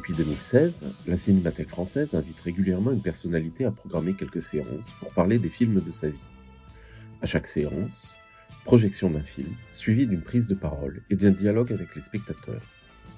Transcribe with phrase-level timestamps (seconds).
[0.00, 5.38] Depuis 2016, la Cinémathèque française invite régulièrement une personnalité à programmer quelques séances pour parler
[5.38, 6.16] des films de sa vie.
[7.20, 8.16] À chaque séance,
[8.64, 12.62] projection d'un film, suivie d'une prise de parole et d'un dialogue avec les spectateurs.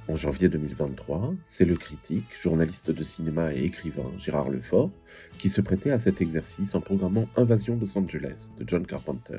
[0.09, 4.91] En janvier 2023, c'est le critique, journaliste de cinéma et écrivain Gérard Lefort
[5.39, 9.39] qui se prêtait à cet exercice en programmant Invasion Los Angeles de John Carpenter.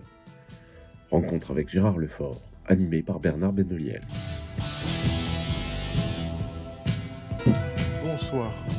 [1.12, 4.00] Rencontre avec Gérard Lefort, animé par Bernard Benoliel.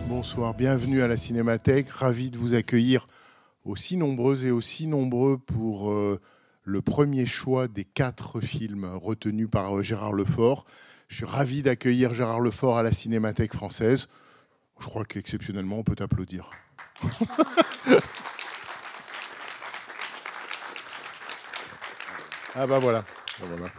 [0.09, 3.07] Bonsoir, bienvenue à la Cinémathèque, ravi de vous accueillir
[3.65, 6.21] aussi nombreuses et aussi nombreux pour euh,
[6.65, 10.65] le premier choix des quatre films retenus par euh, Gérard Lefort.
[11.07, 14.09] Je suis ravi d'accueillir Gérard Lefort à la Cinémathèque française.
[14.81, 16.51] Je crois qu'exceptionnellement, on peut applaudir.
[22.57, 23.05] ah bah voilà.
[23.41, 23.73] Ah, voilà.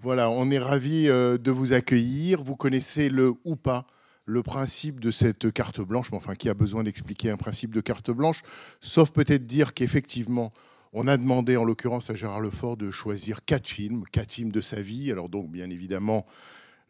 [0.00, 2.42] Voilà, on est ravi euh, de vous accueillir.
[2.42, 3.86] Vous connaissez le ou pas
[4.30, 7.80] le principe de cette carte blanche, mais enfin, qui a besoin d'expliquer un principe de
[7.80, 8.42] carte blanche,
[8.80, 10.52] sauf peut-être dire qu'effectivement,
[10.92, 14.60] on a demandé, en l'occurrence à Gérard Lefort, de choisir quatre films, quatre films de
[14.60, 15.10] sa vie.
[15.10, 16.26] Alors donc, bien évidemment,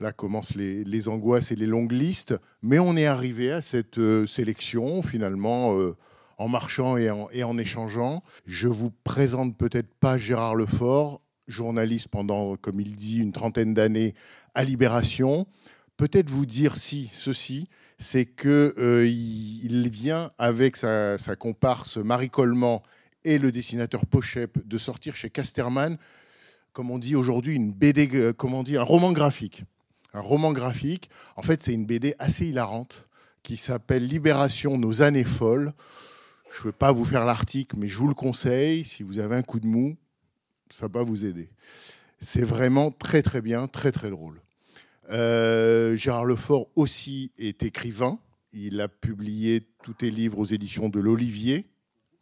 [0.01, 4.27] là commencent les, angoisses et les longues listes, mais on est arrivé à cette euh,
[4.27, 5.97] sélection, finalement, euh,
[6.37, 8.23] en marchant et en, et en échangeant.
[8.45, 14.15] Je vous présente peut-être pas Gérard Lefort, journaliste pendant, comme il dit, une trentaine d'années
[14.55, 15.47] à Libération.
[16.01, 17.69] Peut-être vous dire si ceci,
[17.99, 22.81] c'est que euh, il, vient avec sa, comparse Marie Coleman
[23.25, 25.99] et le dessinateur Pochep de sortir chez Casterman,
[26.73, 29.65] comme on dit aujourd'hui, une BD, euh, comment on dit, un roman graphique.
[30.15, 31.11] Un roman graphique.
[31.37, 33.07] En fait, c'est une BD assez hilarante
[33.43, 35.75] qui s'appelle Libération, nos années folles.
[36.51, 38.85] Je ne veux pas vous faire l'article, mais je vous le conseille.
[38.85, 39.99] Si vous avez un coup de mou,
[40.71, 41.51] ça va vous aider.
[42.21, 44.41] C'est vraiment très très bien, très très drôle.
[45.11, 48.19] Euh, Gérard Lefort aussi est écrivain.
[48.53, 51.67] Il a publié tous les livres aux éditions de l'Olivier.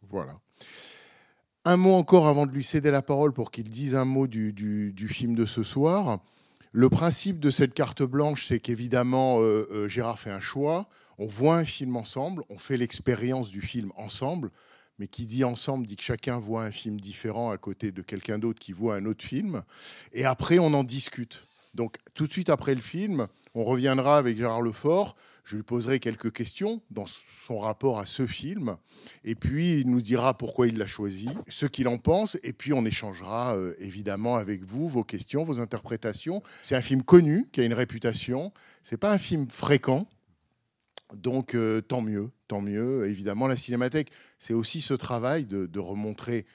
[0.09, 0.39] Voilà.
[1.65, 4.53] Un mot encore avant de lui céder la parole pour qu'il dise un mot du,
[4.53, 6.19] du, du, film de ce soir.
[6.71, 10.87] Le principe de cette carte blanche, c'est qu'évidemment, euh, euh, Gérard fait un choix.
[11.17, 14.51] On voit un film ensemble, on fait l'expérience du film ensemble.
[14.99, 18.37] Mais qui dit ensemble dit que chacun voit un film différent à côté de quelqu'un
[18.37, 19.63] d'autre qui voit un autre film.
[20.13, 21.45] Et après, on en discute.
[21.73, 25.15] Donc, tout de suite après le film, on reviendra avec Gérard Lefort.
[25.43, 28.77] Je lui poserai quelques questions dans son rapport à ce film.
[29.23, 32.37] Et puis, il nous dira pourquoi il l'a choisi, ce qu'il en pense.
[32.43, 36.43] Et puis, on échangera euh, évidemment avec vous vos questions, vos interprétations.
[36.61, 38.51] C'est un film connu, qui a une réputation.
[38.83, 40.07] C'est pas un film fréquent.
[41.13, 43.07] Donc, euh, tant mieux, tant mieux.
[43.07, 46.45] Évidemment, la cinémathèque, c'est aussi ce travail de, de remontrer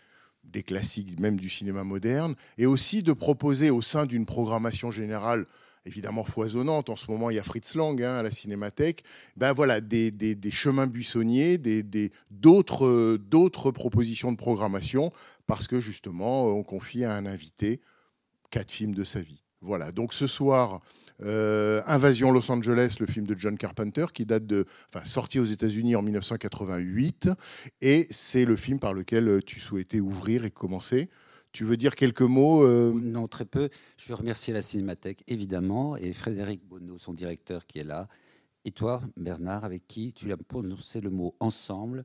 [0.45, 5.47] des classiques, même du cinéma moderne, et aussi de proposer au sein d'une programmation générale
[5.87, 6.89] évidemment foisonnante.
[6.89, 9.05] En ce moment, il y a Fritz Lang hein, à la Cinémathèque.
[9.37, 11.59] Ben voilà, des, des, des chemins buissonniers,
[12.31, 15.13] d'autres d'autres propositions de programmation,
[15.47, 17.81] parce que justement, on confie à un invité
[18.51, 19.43] quatre films de sa vie.
[19.61, 19.93] Voilà.
[19.93, 20.81] Donc ce soir,
[21.23, 25.45] euh, Invasion Los Angeles, le film de John Carpenter, qui date de, enfin, sorti aux
[25.45, 27.31] États-Unis en 1988,
[27.81, 31.09] et c'est le film par lequel tu souhaitais ouvrir et commencer.
[31.53, 32.93] Tu veux dire quelques mots euh...
[32.93, 33.69] Non, très peu.
[33.97, 38.09] Je veux remercier la Cinémathèque, évidemment, et Frédéric Bonneau, son directeur, qui est là.
[38.65, 42.05] Et toi, Bernard, avec qui tu as prononcé le mot ensemble.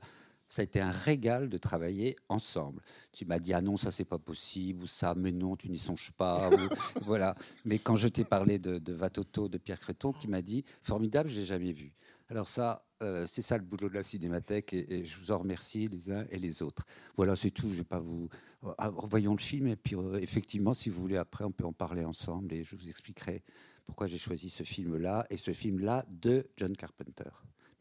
[0.49, 2.81] Ça a été un régal de travailler ensemble.
[3.13, 5.77] Tu m'as dit ah non ça c'est pas possible ou ça mais non tu n'y
[5.77, 6.57] songes pas ou,
[7.03, 7.35] voilà.
[7.65, 11.29] Mais quand je t'ai parlé de, de Vatoto de Pierre Creton qui m'a dit formidable
[11.29, 11.93] j'ai jamais vu.
[12.29, 15.37] Alors ça euh, c'est ça le boulot de la Cinémathèque et, et, je vous en
[15.37, 16.85] remercie les uns et les autres.
[17.15, 17.69] Voilà c'est tout.
[17.69, 18.27] Je vais pas vous
[18.61, 22.03] voyons le film et puis euh, effectivement si vous voulez après on peut en parler
[22.03, 23.43] ensemble et je vous expliquerai
[23.85, 27.29] pourquoi j'ai choisi ce film là et ce film là de John Carpenter.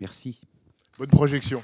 [0.00, 0.41] Merci.
[0.97, 1.62] Bonne projection.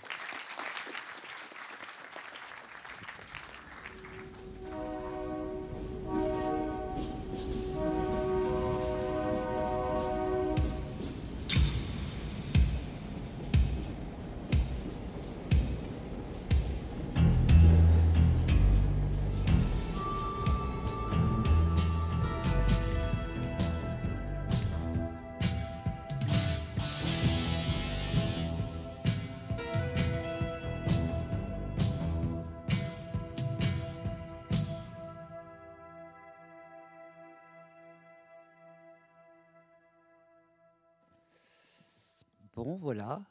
[42.64, 43.22] Voilà.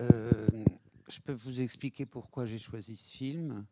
[0.00, 0.48] Euh,
[1.08, 3.64] je peux vous expliquer pourquoi j'ai choisi ce film.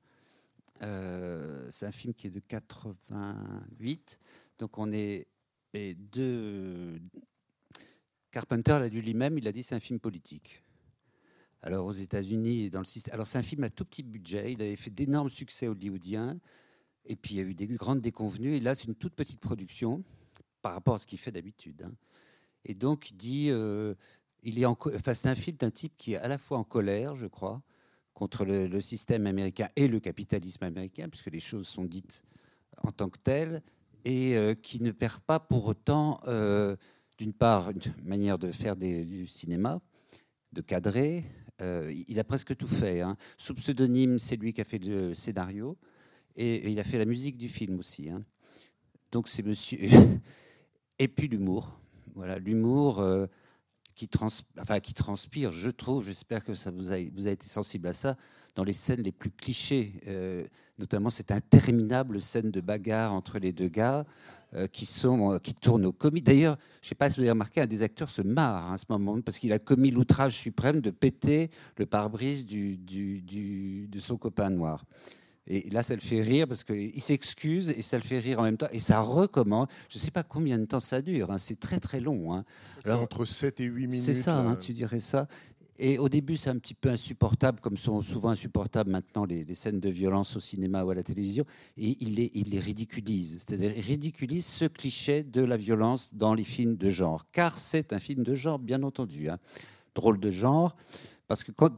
[0.82, 4.20] Euh, c'est un film qui est de 88.
[4.60, 5.26] Donc on est
[5.74, 7.00] et deux.
[8.30, 10.62] Carpenter l'a dit lui-même, il a dit c'est un film politique.
[11.62, 13.14] Alors aux États-Unis, dans le système.
[13.14, 14.52] Alors c'est un film à tout petit budget.
[14.52, 16.38] Il avait fait d'énormes succès hollywoodiens.
[17.06, 18.54] Et puis il y a eu des grandes déconvenues.
[18.54, 20.04] Et là, c'est une toute petite production
[20.60, 21.82] par rapport à ce qu'il fait d'habitude.
[21.82, 21.92] hein.
[22.64, 23.94] Et donc il dit, euh,
[24.42, 26.64] il est en, enfin, c'est un film d'un type qui est à la fois en
[26.64, 27.62] colère, je crois,
[28.14, 32.22] contre le, système américain et le capitalisme américain, puisque les choses sont dites
[32.82, 33.62] en tant que telles,
[34.04, 36.76] et euh, qui ne perd pas pour autant, euh,
[37.18, 39.80] d'une part, une manière de faire du cinéma,
[40.52, 41.24] de cadrer.
[41.60, 43.00] Euh, il a presque tout fait.
[43.00, 43.16] hein.
[43.38, 45.78] Sous pseudonyme, c'est lui qui a fait le scénario,
[46.34, 48.10] et, il a fait la musique du film aussi.
[48.10, 48.24] hein.
[49.12, 49.78] Donc c'est monsieur.
[50.98, 51.78] et puis l'humour.
[52.14, 53.02] Voilà, l'humour
[53.94, 54.28] qui, trans...
[54.60, 58.16] enfin, qui transpire, je trouve, j'espère que ça vous a, vous été sensible à ça,
[58.54, 60.44] dans les scènes les plus clichés, euh,
[60.78, 64.04] notamment cette interminable scène de bagarre entre les deux gars
[64.54, 66.24] euh, qui, sont, euh, qui tournent au comique.
[66.24, 68.74] D'ailleurs, je ne sais pas si vous avez remarqué, un des acteurs se marre hein,
[68.74, 73.22] à ce moment parce qu'il a commis l'outrage suprême de péter le pare-brise du, du-
[73.22, 74.84] du- de son copain noir.
[75.48, 78.44] Et là, ça le fait rire parce qu'il s'excuse et ça le fait rire en
[78.44, 78.68] même temps.
[78.72, 79.68] Et ça recommence.
[79.88, 81.30] Je ne sais pas combien de temps ça dure.
[81.32, 82.32] hein, C'est très très long.
[82.32, 82.44] hein.
[82.84, 84.02] Alors, entre 7 et 8 minutes.
[84.04, 84.56] C'est ça, hein, là.
[84.56, 85.26] tu dirais ça.
[85.78, 89.54] Et au début, c'est un petit peu insupportable, comme sont souvent insupportables maintenant les, les
[89.54, 91.44] scènes de violence au cinéma ou à la télévision.
[91.76, 93.38] Et il les, il les ridiculise.
[93.40, 97.26] C'est-à-dire, il ridiculise ce cliché de la violence dans les films de genre.
[97.32, 99.28] Car c'est un film de genre, bien entendu.
[99.96, 100.76] Drôle de genre.
[101.32, 101.72] Parce que quand,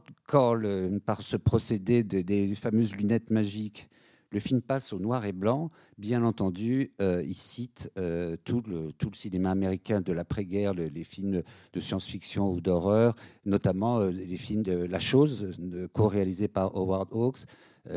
[1.05, 3.87] par ce procédé de- des fameuses lunettes magiques,
[4.31, 8.91] le film passe au noir et blanc, bien entendu, euh, il cite euh, tout, le,
[8.91, 11.41] tout le cinéma américain de l'après-guerre, le- les films
[11.71, 13.15] de science-fiction ou d'horreur,
[13.45, 15.53] notamment euh, les films de La Chose,
[15.93, 17.45] co-réalisés par Howard Hawks,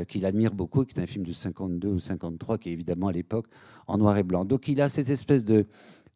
[0.07, 3.13] qu'il admire beaucoup, qui est un film de 52 ou 53, qui est évidemment à
[3.13, 3.47] l'époque
[3.87, 4.45] en noir et blanc.
[4.45, 5.65] Donc il a cette espèce de,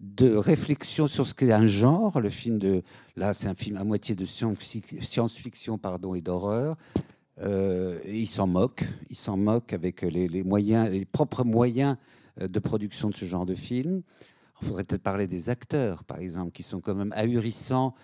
[0.02, 2.20] de réflexion sur ce qu'est un genre.
[2.20, 2.82] Le film de
[3.16, 6.76] là, c'est un film à moitié de science-fic- science-fiction pardon et d'horreur.
[7.40, 11.96] Euh, il s'en moque, il s'en moque avec les, moyens, les propres moyens
[12.40, 14.02] euh, de production de ce genre de film.
[14.60, 17.94] Il faudrait peut-être parler des acteurs, par exemple, qui sont quand même ahurissants,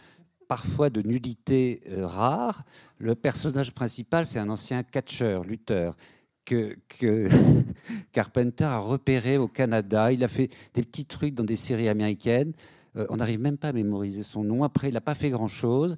[0.49, 2.65] parfois de nullité euh, rare.
[2.97, 5.97] Le personnage principal, c'est un ancien catcheur, lutteur,
[6.49, 7.29] que, que
[8.13, 10.13] Carpenter a repéré au Canada.
[10.13, 12.53] Il a fait des petits trucs dans des séries américaines.
[12.97, 14.65] Euh, on n'arrive même pas à mémoriser son nom.
[14.65, 15.97] Après, il n'a pas fait grand-chose.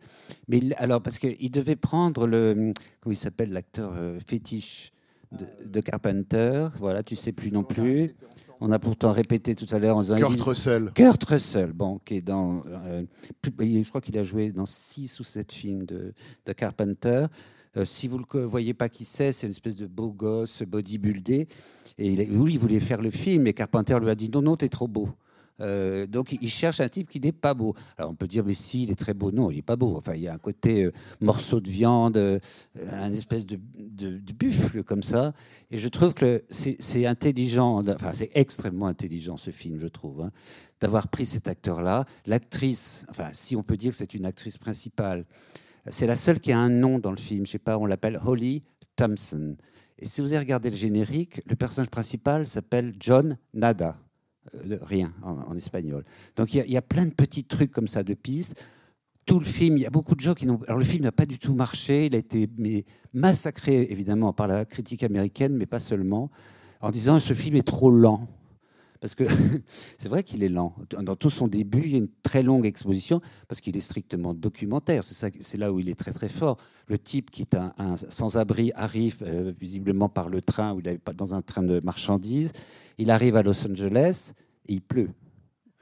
[0.49, 2.73] Mais il- alors, parce qu'il devait prendre le.
[3.01, 4.93] Comment il s'appelle l'acteur euh, fétiche
[5.33, 8.15] de, de Carpenter Voilà, tu sais plus non plus.
[8.61, 10.17] On a pourtant répété tout à l'heure en disant.
[10.17, 10.91] Kurt Russell.
[10.95, 12.63] Kurt Russell, bon, qui est dans.
[12.67, 13.05] euh,
[13.45, 16.13] je crois qu'il a joué dans six ou sept films de,
[16.45, 17.27] de Carpenter.
[17.77, 20.63] Euh, si vous ne le voyez pas qui c'est, c'est une espèce de beau gosse
[20.63, 21.49] bodybuildé.
[21.99, 24.57] Et il, oui, il voulait faire le film, et Carpenter lui a dit non, non,
[24.57, 25.09] t'es trop beau.
[25.61, 27.75] Euh, donc il cherche un type qui n'est pas beau.
[27.99, 29.97] Alors on peut dire mais si il est très beau, non il n'est pas beau.
[29.97, 32.39] Enfin il y a un côté euh, morceau de viande, euh,
[32.91, 33.59] un espèce de,
[34.33, 35.33] buffle comme ça.
[35.71, 40.31] Et je trouve que c'est intelligent, enfin c'est extrêmement intelligent ce film je trouve, hein,
[40.81, 42.07] d'avoir pris cet acteur-là.
[42.27, 45.27] L'actrice, enfin si on peut dire que c'est une actrice principale,
[45.87, 47.47] c'est la seule qui a un nom dans le film.
[47.47, 48.63] Je sais pas, on l'appelle Holly
[48.97, 49.57] Thompson.
[49.99, 53.99] Et si vous avez regardé le générique, le personnage principal s'appelle John Nada.
[54.55, 56.05] Euh, rien en, espagnol.
[56.37, 58.63] Donc il y, a- plein de petits trucs comme ça, de pistes.
[59.27, 60.61] Tout le film, il y a beaucoup de gens qui n'ont.
[60.67, 62.07] Alors le film n'a pas du tout marché.
[62.07, 62.49] Il a été
[63.13, 66.31] massacré évidemment par la critique américaine, mais pas seulement,
[66.81, 68.27] en disant ce film est trop lent.
[69.01, 69.25] Parce que
[69.99, 70.75] c'est vrai qu'il est lent.
[70.91, 74.35] Dans tout son début, il y a une très longue exposition parce qu'il est strictement
[74.35, 75.03] documentaire.
[75.05, 76.59] C'est là où il est très très fort.
[76.87, 80.83] Le type qui est un, sans-abri arrive euh, visiblement par le train ou
[81.15, 82.53] dans un train de marchandises.
[82.99, 84.33] Il arrive à Los Angeles
[84.67, 85.11] et il pleut.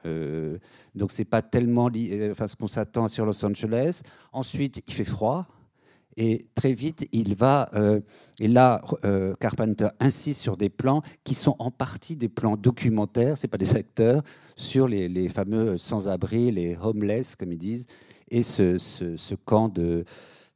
[0.07, 0.59] Euh,
[0.95, 4.03] donc c'est pas tellement euh, enfin, ce qu'on s'attend sur Los Angeles.
[4.33, 5.47] Ensuite, il fait froid.
[6.21, 7.71] Et très vite, il va.
[7.75, 8.01] euh,
[8.41, 13.39] et là, euh, Carpenter insiste sur des plans qui sont en partie des plans documentaires,
[13.39, 14.23] c'est pas des acteurs,
[14.57, 17.87] sur les, fameux sans-abri, les homeless, comme ils disent,
[18.31, 20.05] et ce, ce- ce camp de.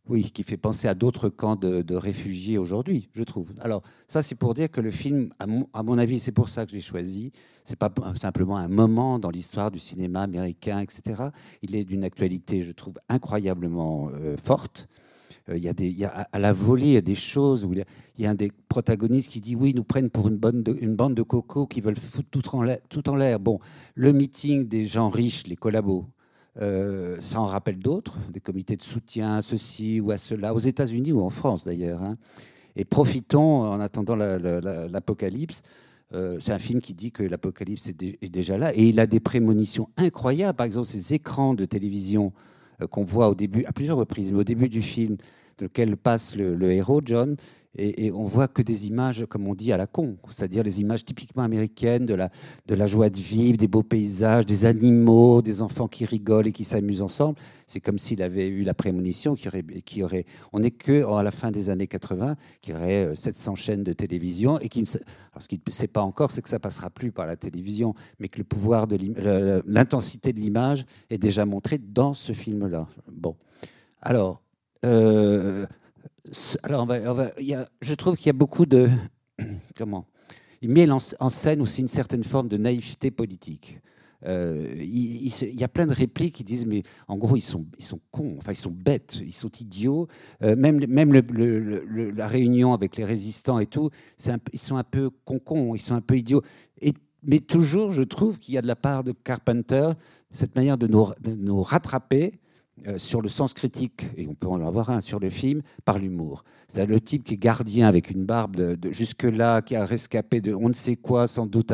[0.08, 3.52] Oui, qui fait penser à d'autres camps de, réfugiés aujourd'hui, je trouve.
[3.60, 5.46] Alors, ça, c'est pour dire que le film, à
[5.84, 7.30] mon, avis, c'est pour ça que je l'ai choisi.
[7.62, 11.28] C'est pas simplement un moment dans l'histoire du cinéma américain, etc.
[11.62, 14.88] Il est d'une actualité, je trouve, incroyablement euh, forte.
[15.48, 17.84] Euh, Il y a à la volée, il y a des choses où il
[18.18, 21.22] y a, un des protagonistes qui dit oui, ils nous prennent pour une, bande de
[21.22, 23.40] cocos qui veulent foutre tout en l'air.
[23.40, 23.58] Bon,
[23.94, 26.06] le meeting des gens riches, les collabos,
[26.60, 30.58] Euh, ça en rappelle d'autres, des comités de soutien à ceci ou à cela, aux
[30.58, 32.02] États-Unis ou en France d'ailleurs.
[32.02, 32.18] hein.
[32.76, 35.62] Et profitons, en attendant la- la- la- l'apocalypse,
[36.12, 39.00] euh, c'est un film qui dit que l'apocalypse est, dé- est déjà là et il
[39.00, 40.54] a des prémonitions incroyables.
[40.56, 42.34] Par exemple, ces écrans de télévision
[42.90, 45.16] qu'on voit au début, à plusieurs reprises, mais au début du film,
[45.62, 47.36] lequel passe le, héros, John,
[47.74, 50.82] et, et on voit que des images, comme on dit, à la con, c'est-à-dire les
[50.82, 52.30] images typiquement américaines de la,
[52.66, 56.52] de la joie de vivre, des beaux paysages, des animaux, des enfants qui rigolent et
[56.52, 57.38] qui s'amusent ensemble.
[57.66, 61.22] C'est comme s'il avait eu la prémonition qui aurait, qui aurait on n'est que à
[61.22, 65.40] la fin des années 80, qui aurait euh, 700 chaînes de télévision et qui alors
[65.40, 68.28] ce qu'il ne sait pas encore, c'est que ça passera plus par la télévision, mais
[68.28, 68.98] que le pouvoir de
[69.66, 72.86] l'intensité de l'image est déjà montrée dans ce film-là.
[73.10, 73.36] Bon,
[74.02, 74.41] alors,
[74.84, 75.66] euh,
[76.62, 76.88] alors
[77.80, 78.88] je trouve qu'il y a beaucoup de
[79.76, 80.06] comment?
[80.60, 83.80] Il met en, scène aussi une certaine forme de naïveté politique.
[84.24, 87.84] Euh, il, y a plein de répliques qui disent mais en gros ils sont ils
[87.84, 90.06] sont cons enfin ils sont bêtes ils sont idiots.
[90.42, 93.90] Euh, même même la réunion avec les résistants et tout
[94.52, 96.42] ils sont un peu concons ils sont un peu idiots.
[97.24, 99.90] Mais toujours je trouve qu'il y a de la part de Carpenter
[100.30, 102.32] cette manière de nous, de nous rattraper
[102.86, 105.98] euh, sur le sens critique, et on peut en avoir un sur le film, par
[105.98, 106.42] l'humour.
[106.68, 110.68] C'est le type qui est gardien avec une barbe jusque-là, qui a rescapé de on
[110.68, 111.72] ne sait quoi, sans doute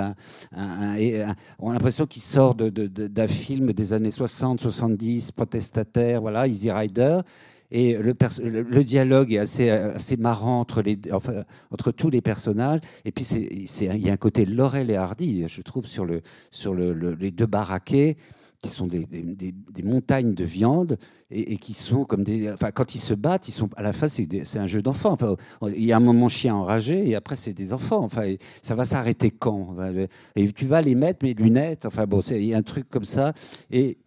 [1.60, 6.46] on a l'impression qu'il sort de- de- d'un film des années 60, 70, protestataire, voilà,
[6.48, 7.20] Easy Rider.
[7.70, 10.82] Et le, dialogue est assez, marrant entre,
[11.92, 12.80] tous les personnages.
[13.04, 16.72] Et puis, il y a un côté Laurel et Hardy, je trouve, sur, le, sur
[16.74, 18.16] le- le- les deux baraquets
[18.62, 20.98] qui sont des, des- montagnes de viande
[21.30, 22.50] et, qui sont comme des.
[22.50, 25.12] Enfin, quand ils se battent, ils sont à la fin, c'est, un jeu d'enfant.
[25.12, 25.36] Enfin,
[25.68, 28.02] il y a un moment chien enragé et après, c'est des enfants.
[28.02, 29.76] Enfin, ça va s'arrêter quand
[30.34, 31.86] Et tu vas les mettre mes lunettes.
[31.86, 33.32] Enfin, bon, il y a un truc comme ça.
[33.70, 33.98] Et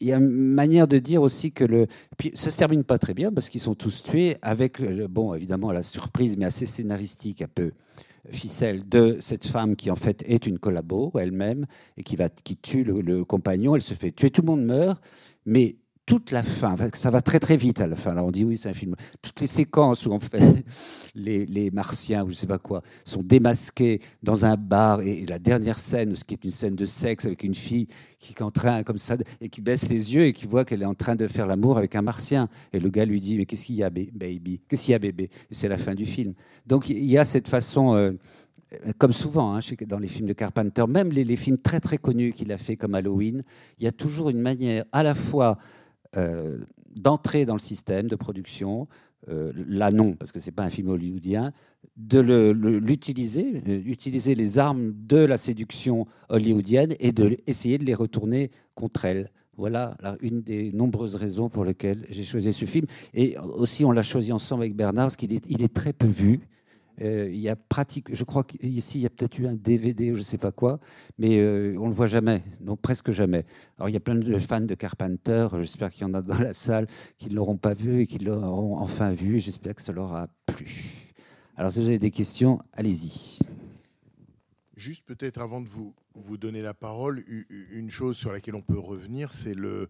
[0.00, 1.86] il y a une manière de dire aussi que le.
[2.18, 5.72] Puis ça se termine pas très bien parce qu'ils sont tous tués avec, bon, évidemment,
[5.72, 7.72] la surprise, mais assez scénaristique, un peu
[8.30, 11.66] ficelle de cette femme qui en fait est une collabo elle-même
[11.96, 13.74] et qui va qui tue le, le compagnon.
[13.76, 15.02] Elle se fait tuer, tout le monde meurt,
[15.46, 18.12] mais toute la fin, ça va très très vite à la fin.
[18.12, 18.94] Là, on dit oui, c'est un film.
[19.22, 20.64] Toutes les séquences où on fait
[21.14, 25.38] les, les martiens ou je sais pas quoi sont démasqués dans un bar et, la
[25.38, 27.86] dernière scène, ce qui est une scène de sexe avec une fille
[28.18, 30.82] qui est en train comme ça et qui baisse les yeux et qui voit qu'elle
[30.82, 33.46] est en train de faire l'amour avec un martien et le gars lui dit mais
[33.46, 34.60] qu'est-ce qu'il y a ba- baby?
[34.68, 35.30] Qu'est-ce qu'il y a bébé?
[35.50, 36.34] C'est la fin du film.
[36.66, 37.94] Donc il y a cette façon.
[37.94, 38.12] euh,
[38.98, 42.32] comme souvent hein, dans les films de Carpenter, même les, les films très très connus
[42.32, 43.44] qu'il a fait comme Halloween,
[43.78, 45.83] il y a toujours une manière à la fois euh,
[46.94, 48.88] d'entrer dans le système de production,
[49.28, 51.52] euh, là non, parce que c'est pas un film hollywoodien,
[51.96, 57.94] de l'utiliser, euh, utiliser les armes de la séduction hollywoodienne et de essayer de les
[57.94, 59.30] retourner contre elle.
[59.56, 62.86] Voilà une des nombreuses raisons pour lesquelles j'ai choisi ce film.
[63.14, 66.08] Et aussi, on l'a choisi ensemble avec Bernard, parce qu'il est, il est très peu
[66.08, 66.40] vu.
[67.00, 70.14] Euh, il y a pratique, je crois qu'ici il y a peut-être eu un DVD
[70.14, 70.78] je sais pas quoi,
[71.18, 73.44] mais euh, on le voit jamais, donc presque jamais.
[73.78, 76.38] Alors il y a plein de fans de Carpenter, j'espère qu'il y en a dans
[76.38, 76.86] la salle
[77.18, 80.28] qui ne l'auront pas vu et qui l'auront enfin vu, j'espère que ça leur a
[80.46, 81.12] plu.
[81.56, 83.40] Alors si vous avez des questions, allez-y.
[84.76, 88.78] Juste peut-être avant de vous, vous donner la parole, une chose sur laquelle on peut
[88.78, 89.88] revenir, c'est le,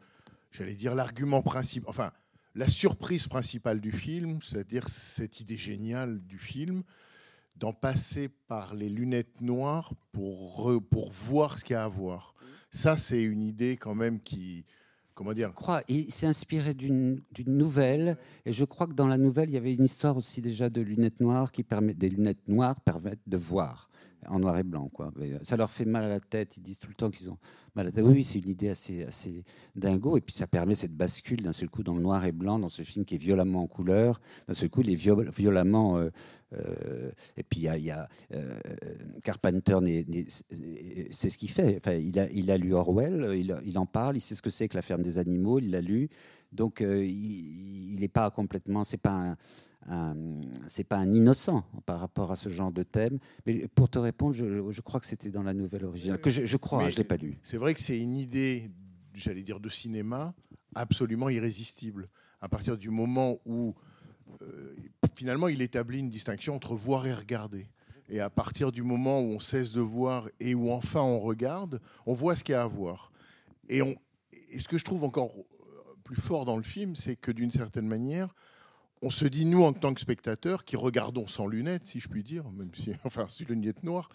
[0.51, 2.13] j'allais dire l'argument principal, enfin
[2.55, 6.83] la surprise principale du film, c'est-à-dire cette idée géniale du film
[7.57, 12.35] d'en passer par les lunettes noires pour, pour voir ce qu'il y a à voir.
[12.71, 14.65] Ça, c'est une idée quand même qui,
[15.15, 19.51] comment dire, crois, il s'est inspiré d'une nouvelle, et je crois que dans la nouvelle,
[19.51, 22.81] il y avait une histoire aussi déjà de lunettes noires qui permettent, des lunettes noires
[22.81, 23.89] permettent de voir
[24.29, 24.89] en noir et blanc.
[24.93, 25.13] Quoi.
[25.21, 27.39] Euh, ça leur fait mal à la tête, ils disent tout le temps qu'ils ont
[27.75, 28.05] mal à la tête.
[28.05, 31.69] Oui, c'est une idée assez, assez dingo, et puis ça permet cette bascule d'un seul
[31.69, 34.55] coup dans le noir et blanc, dans ce film qui est violemment en couleur, d'un
[34.55, 35.99] seul coup, il est viol- violemment...
[35.99, 36.11] euh,
[36.53, 38.09] euh, et puis il y a,
[39.25, 39.77] Carpenter,
[41.11, 41.79] c'est ce qu'il fait.
[41.79, 44.83] Enfin, il, a, lu Orwell, il, en parle, il sait ce que c'est que la
[44.83, 46.11] ferme des animaux, il l'a lu.
[46.53, 49.35] Donc il n'est pas complètement, c'est pas
[49.89, 50.15] un-
[50.67, 53.19] c'est pas un innocent par rapport à ce genre de thème.
[53.47, 56.21] Mais pour te répondre, je, je crois que c'était dans la nouvelle originale.
[56.21, 57.39] Que je, je crois, Mais- hein, je l'ai pas lu.
[57.43, 58.71] C'est vrai que c'est une idée,
[59.15, 60.35] j'allais dire, de cinéma
[60.75, 62.09] absolument irrésistible.
[62.41, 63.75] À partir du moment où,
[64.43, 64.75] euh,
[65.15, 67.67] finalement, il établit une distinction entre voir et regarder.
[68.09, 71.81] Et à partir du moment où on cesse de voir et où enfin on regarde,
[72.05, 73.13] on voit ce qu'il y a à voir.
[73.71, 73.95] Et, on,
[74.51, 77.51] et ce que je trouve encore euh, plus fort dans le film, c'est que d'une
[77.51, 78.35] certaine manière,
[79.05, 82.25] on se dit, nous, en tant que spectateurs, qui regardons sans lunettes, si je puis
[82.25, 84.09] dire, même si, enfin, sans lunettes noires,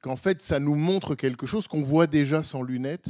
[0.00, 3.08] qu'en fait, ça nous montre quelque chose qu'on voit déjà sans lunettes,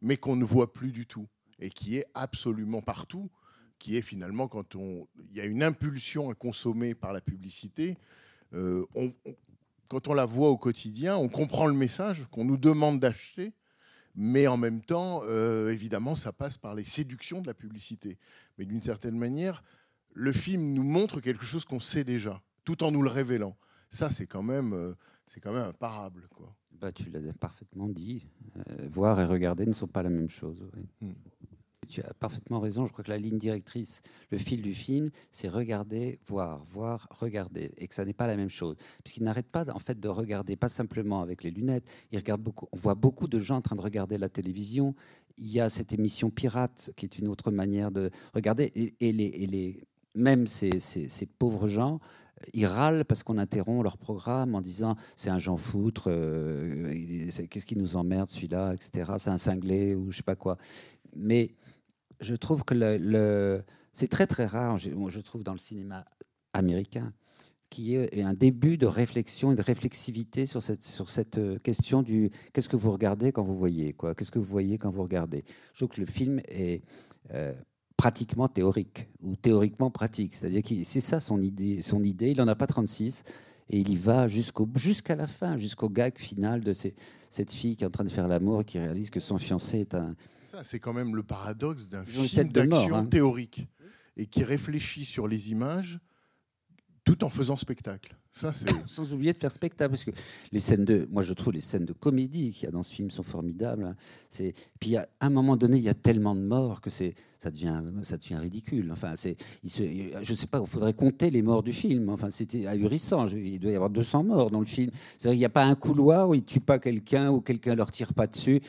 [0.00, 1.28] mais qu'on ne voit plus du tout.
[1.58, 3.30] et qui est absolument partout,
[3.78, 7.98] qui est finalement quand on, il y a une impulsion à consommer par la publicité,
[8.54, 8.84] euh,
[9.88, 13.52] quand on la voit au quotidien, on comprend le message qu'on nous demande d'acheter,
[14.14, 18.18] mais en même temps, euh, évidemment, ça passe par les séductions de la publicité.
[18.58, 19.62] Mais d'une certaine manière,
[20.14, 23.56] le film nous montre quelque chose qu'on sait déjà, tout en nous le révélant.
[23.90, 24.94] Ça, c'est quand même, euh,
[25.26, 26.54] c'est quand même imparable, quoi.
[26.80, 28.26] Bah, tu l'as parfaitement dit.
[28.56, 30.64] Euh, voir et regarder ne sont pas la même chose.
[30.74, 30.88] oui.
[31.00, 31.14] Hmm.
[31.88, 32.86] Tu as parfaitement raison.
[32.86, 37.72] Je crois que la ligne directrice, le fil du film, c'est regarder, voir, voir, regarder,
[37.76, 40.56] et que ça n'est pas la même chose, puisqu'il n'arrête pas en fait de regarder,
[40.56, 41.84] pas simplement avec les lunettes.
[42.12, 42.66] Il regarde beaucoup.
[42.72, 44.94] On voit beaucoup de gens en train de regarder la télévision.
[45.36, 49.12] Il y a cette émission pirate qui est une autre manière de regarder, et, et
[49.12, 50.70] les, et les, même ces,
[51.38, 52.00] pauvres gens
[52.54, 57.46] ils râlent parce qu'on interrompt leur programme en disant c'est un Jean Foutre, euh, est-
[57.48, 59.12] qu'est-ce qui nous emmerde celui-là, etc.
[59.18, 60.56] C'est un cinglé ou je sais pas quoi.
[61.16, 61.54] Mais
[62.20, 66.04] je trouve que le, c'est très très rare, je, trouve, dans le cinéma
[66.52, 67.12] américain,
[67.70, 71.58] qu'il y ait un début de réflexion et de réflexivité sur cette, sur cette euh,
[71.58, 74.90] question du qu'est-ce que vous regardez quand vous voyez, quoi Qu'est-ce que vous voyez quand
[74.90, 75.42] vous regardez
[75.72, 76.82] Je trouve que le film est
[77.32, 77.54] euh,
[78.02, 80.34] pratiquement théorique ou théoriquement pratique.
[80.34, 81.82] C'est-à-dire que c'est ça son idée.
[81.82, 83.22] Son idée, il n'en a pas 36
[83.70, 86.96] et il y va jusqu'au jusqu'à la fin, jusqu'au gag final de ces-
[87.30, 89.78] cette fille qui est en train de faire l'amour et qui réalise que son fiancé
[89.78, 90.16] est un.
[90.48, 93.04] Ça, c'est quand même le paradoxe d'un film d'action hein.
[93.04, 93.68] théorique
[94.16, 96.00] et qui réfléchit sur les images
[97.04, 98.16] tout en faisant spectacle.
[98.86, 100.10] Sans oublier de faire spectacle, parce que
[100.52, 102.92] les scènes de, moi je trouve les scènes de comédie qu'il y a dans ce
[102.92, 103.84] film sont formidables.
[103.84, 103.96] hein.
[104.28, 107.50] C'est, puis à un moment donné, il y a tellement de morts que c'est, ça
[107.50, 108.90] devient, ça devient ridicule.
[108.90, 112.08] Enfin, c'est, il je sais pas, il faudrait compter les morts du film.
[112.08, 113.26] Enfin, c'était ahurissant.
[113.28, 114.90] Il doit y avoir 200 morts dans le film.
[115.18, 118.14] Qu'il n'y a pas un couloir où il tue pas quelqu'un ou quelqu'un leur tire
[118.14, 118.60] pas dessus.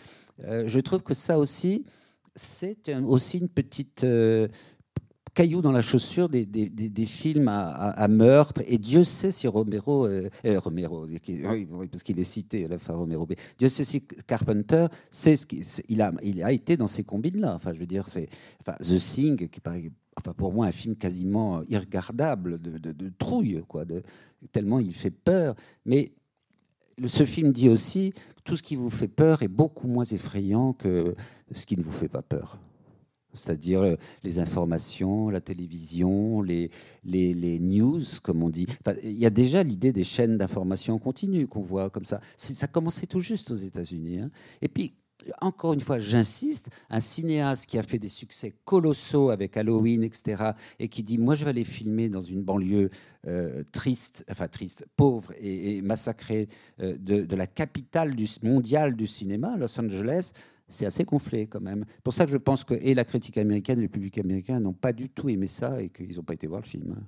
[0.43, 1.85] Euh, je trouve que ça aussi,
[2.35, 4.47] c'est aussi une petite euh,
[5.33, 8.61] caillou dans la chaussure des, des- des- des films à, à- à meurtre.
[8.67, 12.65] Et Dieu sait si Romero, euh, euh, Romero, qui- oui, oui, parce qu'il est cité
[12.65, 16.43] à la fin Romero, mais Dieu sait si Carpenter sait ce qu'il il a, il
[16.43, 17.55] a été dans ces combines-là.
[17.55, 18.29] Enfin, je veux dire, c'est
[18.61, 19.91] enfin, The Thing qui paraît.
[20.15, 24.03] Enfin, pour moi, un film quasiment irregardable, de, de- de trouille, quoi, de,
[24.51, 25.55] tellement il fait peur.
[25.87, 26.11] Mais
[27.07, 30.73] ce film dit aussi que tout ce qui vous fait peur est beaucoup moins effrayant
[30.73, 31.15] que
[31.51, 32.59] ce qui ne vous fait pas peur.
[33.33, 36.69] C'est-à-dire euh, les informations, la télévision, les,
[37.03, 38.67] les, news, comme on dit.
[39.03, 42.21] Il y a déjà l'idée des chaînes d'information continue qu'on voit comme ça.
[42.35, 44.19] Ça commençait tout juste aux États-Unis.
[44.19, 44.31] hein.
[44.61, 44.93] Et puis,
[45.41, 50.51] encore une fois, j'insiste, un cinéaste qui a fait des succès colossaux avec Halloween, etc.,
[50.79, 52.89] et qui dit Moi, je vais aller filmer dans une banlieue
[53.27, 56.49] euh, triste, enfin triste, pauvre et, et massacrée
[56.81, 60.33] euh, de, la capitale mondiale du cinéma, Los Angeles,
[60.67, 61.86] c'est assez gonflé quand même.
[61.88, 64.60] C'est pour ça que je pense que et la critique américaine et le public américain
[64.60, 66.95] n'ont pas du tout aimé ça et qu'ils n'ont pas été voir le film.
[66.97, 67.04] hein.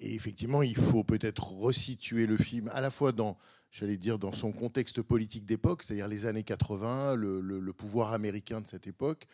[0.00, 3.36] Et effectivement, il faut peut-être resituer le film à la fois dans,
[3.70, 8.66] j'allais dire, dans son contexte politique d'époque, c'est-à-dire les années 80, le, pouvoir américain de
[8.66, 9.26] cette époque,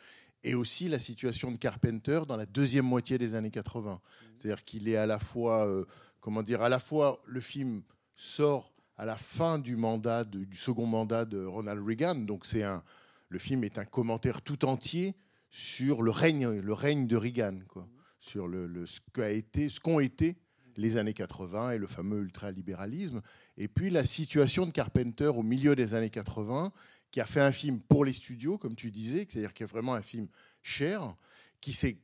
[0.42, 4.00] et aussi la situation de Carpenter dans la deuxième moitié des années 80.
[4.36, 5.84] C'est-à-dire qu'il est à la fois, euh,
[6.20, 7.82] comment dire, à la fois le film
[8.16, 12.82] sort à la fin du mandat, du second mandat de Ronald Reagan, donc c'est un,
[13.28, 15.14] le film est un commentaire tout entier
[15.50, 20.36] sur le règne, le règne de Reagan, quoi, sur ce qu'a été, ce qu'ont été
[20.76, 23.22] les années 80 et le fameux ultralibéralisme,
[23.56, 26.72] et puis la situation de Carpenter au milieu des années 80,
[27.10, 29.72] qui a fait un film pour les studios, comme tu disais, c'est-à-dire qu'il y a
[29.72, 30.28] vraiment un film
[30.62, 31.16] cher,
[31.60, 31.98] qui s'est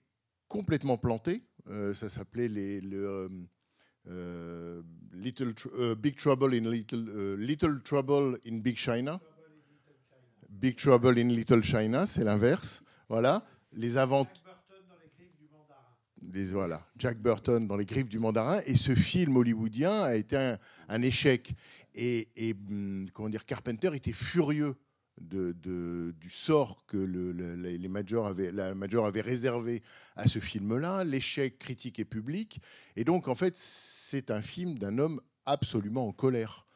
[0.49, 1.43] complètement planté.
[1.69, 3.29] Euh, ça s'appelait le,
[4.09, 4.83] euh,
[5.77, 9.21] euh, Big Trouble in Little, Little Trouble in Big China.
[10.53, 12.83] Big Trouble in Little China, c'est l'inverse.
[13.09, 13.45] Voilà.
[13.73, 14.27] Les avant
[16.33, 18.61] les- voilà, Jack Burton dans les griffes du mandarin.
[18.67, 21.55] Et ce film hollywoodien a été un, un échec.
[21.95, 24.75] Et, et, hum, comment dire, Carpenter était furieux
[25.21, 29.83] de, de- du sort que le- le- les les majors avaient, la major avait réservé
[30.17, 32.61] à ce film-là, l'échec critique et public.
[32.97, 36.67] Et donc, en fait, c'est un film d'un homme absolument en colère.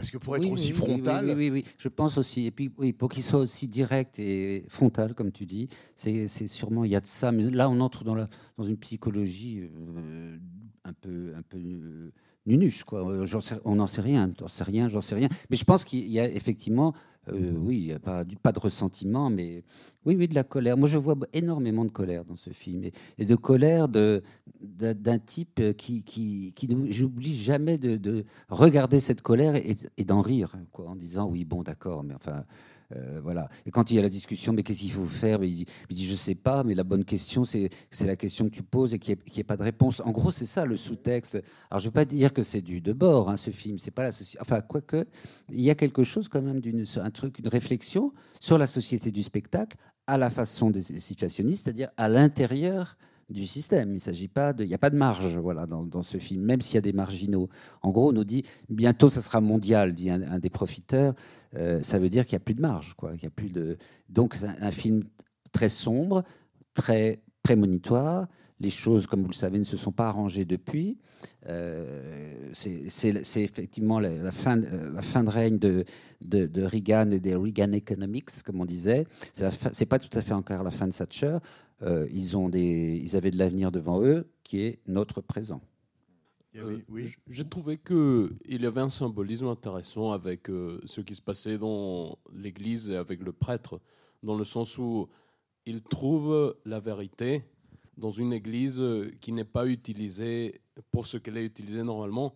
[0.00, 2.46] Parce que pour être Oui, aussi oui, frontal, Oui, oui, oui, je pense aussi.
[2.46, 6.46] Et puis, oui, pour qu'il soit aussi direct et frontal, comme tu dis, c'est c'est
[6.46, 7.32] sûrement, il y a de ça.
[7.32, 10.38] Mais là, on entre dans, la, dans une psychologie euh,
[10.84, 12.12] un peu, un peu euh,
[12.46, 13.06] nunuche, quoi.
[13.08, 15.28] Euh, sais- on n'en sait rien, j'en sais rien, j'en sais rien.
[15.50, 16.94] Mais je pense qu'il y a effectivement,
[17.28, 19.62] euh, oui, n'y a pas, de ressentiment, mais
[20.06, 20.76] oui, oui, de la colère.
[20.76, 22.84] Moi, je vois énormément de colère dans ce film.
[22.84, 24.22] Et, et de colère de-
[24.60, 30.04] d'un type qui, qui, qui nous, j'oublie jamais de, de regarder cette colère et, et
[30.04, 32.44] d'en rire, quoi, en disant oui, bon, d'accord, mais enfin,
[32.96, 33.48] Euh, voilà.
[33.66, 35.66] Et quand il y a la discussion, mais qu'est-ce qu'il faut faire mais il, dit,
[35.88, 38.94] il dit, je sais pas, mais la bonne question, c'est la question que tu poses
[38.94, 40.00] et qu'il n'y ait, pas de réponse.
[40.04, 41.42] En gros, c'est ça le sous-texte.
[41.70, 43.78] Alors, je ne veux pas dire que c'est du de bord, hein, ce film.
[43.78, 45.04] C'est pas la Enfin, quoique,
[45.50, 49.10] il y a quelque chose quand même d'une un truc, une réflexion sur la société
[49.10, 49.76] du spectacle
[50.06, 52.96] à la façon des situationnistes, c'est-à-dire à, l'intérieur
[53.28, 53.92] du système.
[53.92, 56.60] Il s'agit pas de, il n'y a pas de marge, voilà, dans, ce film, même
[56.60, 57.48] s'il y a des marginaux.
[57.82, 61.14] En gros, on nous dit bientôt ça sera mondial, dit un, des profiteurs.
[61.56, 63.12] Euh, ça veut dire qu'il n'y a plus de marge, quoi.
[63.14, 63.76] Il y a plus de.
[64.08, 65.04] Donc, c'est un, film
[65.52, 66.22] très sombre,
[66.74, 68.28] très prémonitoire.
[68.60, 70.98] Les choses, comme vous le savez, ne se sont pas arrangées depuis.
[71.46, 75.84] Euh, c'est effectivement la, fin, la fin de règne de,
[76.62, 79.06] Reagan et des Reagan Economics, comme on disait.
[79.32, 81.38] C'est pas tout à fait encore la fin de Thatcher.
[81.82, 85.62] Euh, ils, ont des, ils avaient de l'avenir devant eux, qui est notre présent.
[86.56, 86.80] Euh,
[87.28, 92.18] J'ai trouvé qu'il y avait un symbolisme intéressant avec euh, ce qui se passait dans
[92.32, 93.80] l'Église et avec le prêtre,
[94.22, 95.08] dans le sens où
[95.66, 97.44] il trouve la vérité
[97.96, 98.82] dans une Église
[99.20, 100.60] qui n'est pas utilisée
[100.90, 102.34] pour ce qu'elle est utilisée normalement.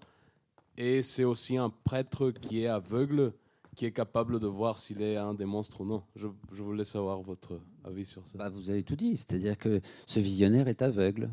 [0.76, 3.32] Et c'est aussi un prêtre qui est aveugle,
[3.74, 6.02] qui est capable de voir s'il est un des monstres ou non.
[6.16, 8.38] Je, voulais savoir votre avis sur ça.
[8.38, 11.30] Bah, vous avez tout dit, c'est-à-dire que ce visionnaire est aveugle,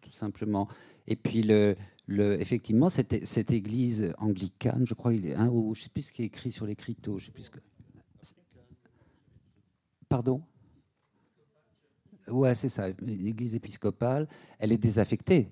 [0.00, 0.68] tout simplement.
[1.06, 1.76] Et puis le,
[2.08, 6.12] effectivement, cette, église anglicane, je crois, il est, hein, ou, je ne sais plus ce
[6.12, 6.76] qui est écrit sur les.
[10.08, 10.42] Pardon?
[12.28, 12.88] Ouais, c'est ça.
[13.00, 15.50] L'église épiscopale, elle est désaffectée.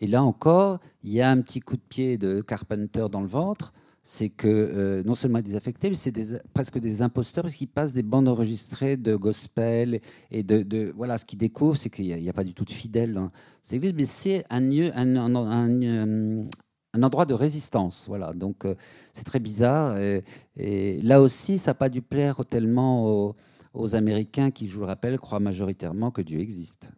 [0.00, 3.28] Et là encore, il y a un petit coup de pied de Carpenter dans le
[3.28, 3.72] ventre.
[4.06, 6.12] C'est que euh, non seulement désaffecté, mais c'est
[6.52, 11.16] presque des imposteurs parce qu'ils passent des bandes enregistrées de gospel et de, voilà.
[11.16, 13.30] Ce qu'ils découvrent, c'est qu'il n'y a, pas du tout de fidèles dans
[13.62, 14.62] cette église, mais c'est un,
[14.94, 16.46] un, un,
[16.92, 18.04] un, endroit de résistance.
[18.06, 18.34] Voilà.
[18.34, 18.74] Donc euh,
[19.14, 19.96] c'est très bizarre.
[19.98, 23.36] Et, là aussi, ça n'a pas dû plaire tellement aux,
[23.72, 26.92] aux Américains qui, je vous le rappelle, croient majoritairement que Dieu existe.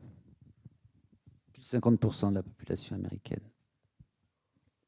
[1.63, 3.41] 50% de la population américaine.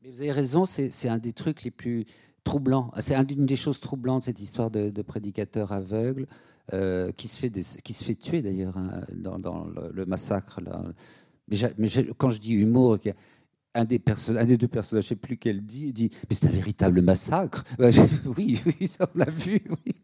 [0.03, 2.07] Mais vous avez raison, c'est un des trucs les plus
[2.45, 2.93] troublants.
[3.01, 6.27] C'est une des choses troublantes, cette histoire de, prédicateur aveugle,
[6.73, 7.51] euh, qui, se fait
[7.83, 10.61] qui se fait tuer d'ailleurs hein, dans, le, massacre.
[11.49, 12.99] Mais, quand je dis humour,
[13.75, 17.03] un des, deux personnages, je ne sais plus quel dit, dit Mais c'est un véritable
[17.03, 17.65] massacre.
[18.37, 19.63] oui, oui, on l'a vu.
[19.71, 19.95] Oui.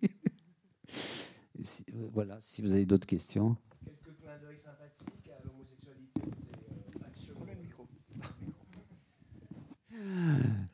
[2.12, 3.57] voilà, si vous avez d'autres questions.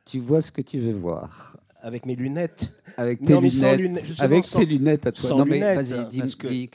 [0.05, 1.50] Tu vois ce que tu veux voir.
[1.83, 2.73] Avec mes lunettes.
[2.97, 4.15] Avec tes lunettes.
[4.19, 5.31] avec tes lunettes à toi.
[5.31, 6.69] non, mais vas-y, dis,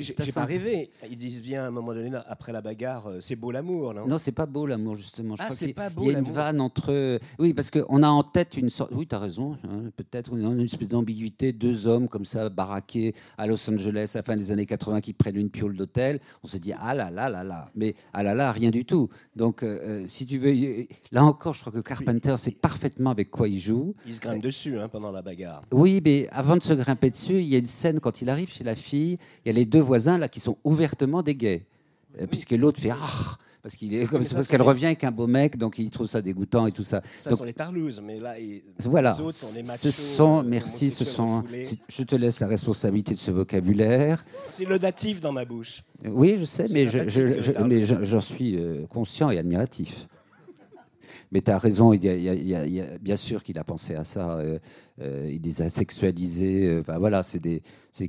[0.00, 0.90] J'ai pas rêvé.
[1.08, 4.06] Ils disent bien à un moment donné, après la bagarre, euh, c'est beau l'amour, non?
[4.06, 5.36] Non, c'est pas beau l'amour, justement.
[5.36, 7.20] Je ah, c'est pas beau Il y a une vanne entre.
[7.38, 8.90] Oui, parce qu'on a en tête une sorte.
[8.94, 9.56] Oui, tu as raison.
[9.64, 11.52] Hein, Peut-être une espèce d'ambiguïté.
[11.52, 15.12] Deux hommes comme ça, baraqués à Los Angeles à la fin des années 80 qui
[15.12, 16.20] prennent une piole d'hôtel.
[16.42, 17.70] On se dit, ah là là là là.
[17.74, 19.08] Mais ah là là, rien du tout.
[19.36, 20.54] Donc, euh, euh, si tu veux.
[21.12, 23.94] Là encore, je crois que Carpenter sait parfaitement avec quoi il joue.
[24.06, 25.60] Il se dessus hein, pendant la bagarre.
[25.72, 28.50] Oui, mais avant de se grimper dessus, il y a une scène quand il arrive
[28.50, 29.18] chez la fille.
[29.44, 31.62] Il y a les deux voisins là qui sont ouvertement des gays,
[32.20, 35.26] euh, puisque l'autre fait ah parce qu'il est comme parce qu'elle revient avec un beau
[35.26, 37.02] mec, donc il trouve ça dégoûtant et tout ça.
[37.18, 38.34] Ça sont les tarlouses, mais là,
[38.84, 39.12] voilà.
[39.12, 39.78] les autres sont machos.
[39.78, 41.44] Ce sont, euh, merci, ce sont.
[41.88, 44.24] Je te laisse la responsabilité de ce vocabulaire.
[44.50, 45.82] C'est le datif dans ma bouche.
[46.04, 50.06] Oui, je sais, mais j'en suis euh, conscient et admiratif.
[51.32, 54.38] Mais tu as raison, il y, a, bien sûr qu'il a pensé à ça.
[54.38, 54.58] Euh,
[55.00, 56.66] euh, il les a sexualisés.
[56.66, 57.62] Euh, voilà, c'est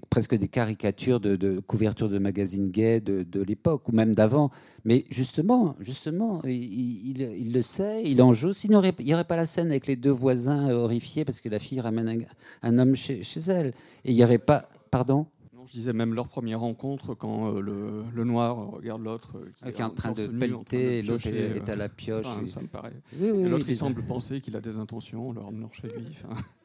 [0.09, 4.49] presque des caricatures de, de couvertures de magazines gays de, l'époque ou même d'avant.
[4.85, 8.53] Mais justement, justement, il, le sait, il en joue.
[8.53, 11.59] Sinon, il n'y aurait pas la scène avec les deux voisins horrifiés parce que la
[11.59, 12.25] fille ramène
[12.63, 13.73] un, homme chez elle.
[14.03, 14.67] Et il n'y aurait pas.
[14.89, 15.27] Pardon?
[15.65, 19.83] Je disais même leur première rencontre quand euh, le, noir regarde l'autre euh, qui, est
[19.83, 22.25] en train de pelleter et l'autre est, à la pioche.
[22.47, 22.93] Ça me paraît.
[23.19, 26.17] l'autre, il semble penser qu'il a des intentions en leur chez lui.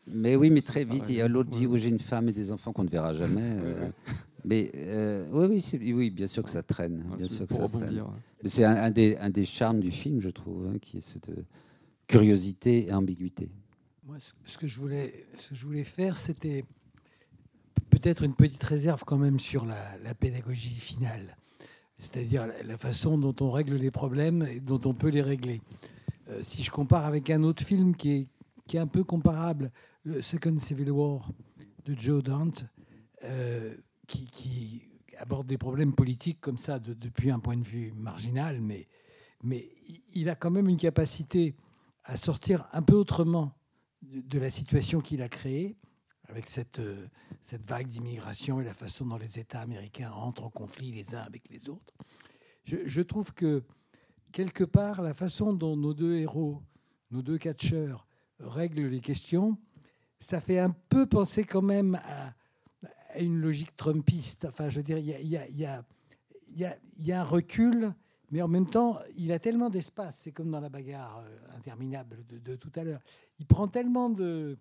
[0.09, 2.85] Mais oui, mais très vite, l'autre dit où j'ai une femme et des enfants qu'on
[2.85, 3.40] ne verra jamais.
[3.42, 3.90] Euh.
[4.44, 4.70] mais
[5.32, 7.04] oui, oui, oui, bien sûr que ça traîne.
[7.18, 8.04] bien sûr que ça traîne.
[8.42, 11.30] Mais c'est un, des, un, des, charmes du film, je trouve, hein, qui est cette
[12.06, 13.50] curiosité et ambiguïté.
[14.04, 16.64] Moi, ce que je voulais, ce que je voulais faire, c'était
[17.98, 21.35] peut-être une petite réserve quand même sur la, pédagogie finale,
[21.96, 25.62] c'est-à-dire la façon dont on règle les problèmes et dont on peut les régler.
[26.28, 28.28] Euh, si je compare avec un autre film qui est,
[28.66, 29.72] qui est un peu comparable,
[30.04, 31.26] le Second Civil War
[31.87, 32.66] de Joe Dante,
[33.24, 33.74] euh,
[34.06, 34.82] qui,
[35.18, 38.87] aborde des problèmes politiques comme ça depuis un point de vue marginal, mais,
[39.42, 39.66] mais
[40.12, 41.54] il a quand même une capacité
[42.04, 43.54] à sortir un peu autrement
[44.02, 45.78] de, de la situation qu'il a créée
[46.28, 47.06] avec cette, euh,
[47.42, 51.20] cette vague d'immigration et la façon dont les États américains entrent en conflit les uns
[51.20, 51.94] avec les autres.
[52.64, 53.62] Je, trouve que,
[54.32, 56.60] quelque part, la façon dont nos deux héros,
[57.12, 58.08] nos deux catcheurs,
[58.40, 59.56] règlent les questions,
[60.18, 62.34] ça fait un peu penser quand même à,
[63.20, 64.46] une logique trumpiste.
[64.46, 67.94] Enfin, je veux dire, il y a, un recul
[68.32, 70.18] mais en même temps, il a tellement d'espace.
[70.22, 73.00] C'est comme dans la bagarre euh, interminable de tout à l'heure.
[73.38, 74.58] Il prend tellement de,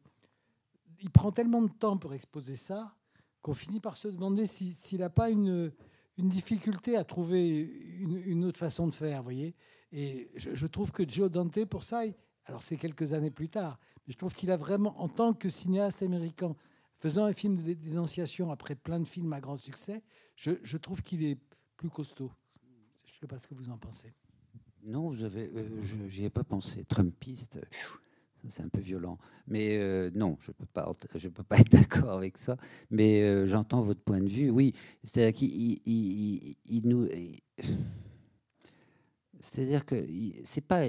[1.02, 2.96] il prend tellement de temps pour exposer ça
[3.42, 5.72] qu'on finit par se demander si- s'il n'a pas une,
[6.18, 7.60] une difficulté à trouver
[8.00, 9.56] une, une autre façon de faire, voyez.
[9.92, 13.50] Et je, je trouve que Joe Dante, pour ça, il- alors c'est quelques années plus
[13.50, 16.56] tard, mais je trouve qu'il a vraiment, en tant que cinéaste américain,
[16.98, 20.04] faisant un film de dénonciation après plein de films à grand succès,
[20.36, 21.38] je, je trouve qu'il est
[21.78, 22.32] plus costaud.
[23.06, 24.14] Je ne sais pas ce que vous en pensez.
[24.84, 26.84] Non, j'avais, euh, je j'y ai pas pensé.
[26.86, 27.98] Trumpiste, pfiou,
[28.50, 29.18] c'est un peu violent.
[29.48, 32.58] Mais euh, non, je peux pas, peux pas être d'accord avec ça.
[32.90, 34.50] Mais euh, j'entends votre point de vue.
[34.50, 37.08] Oui, c'est-à-dire qu'il il- il- il- il nous.
[39.40, 40.06] C'est-à-dire que
[40.44, 40.84] c'est pas,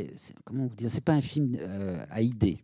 [0.45, 2.63] comment vous dire, c'est pas un film euh, à idées.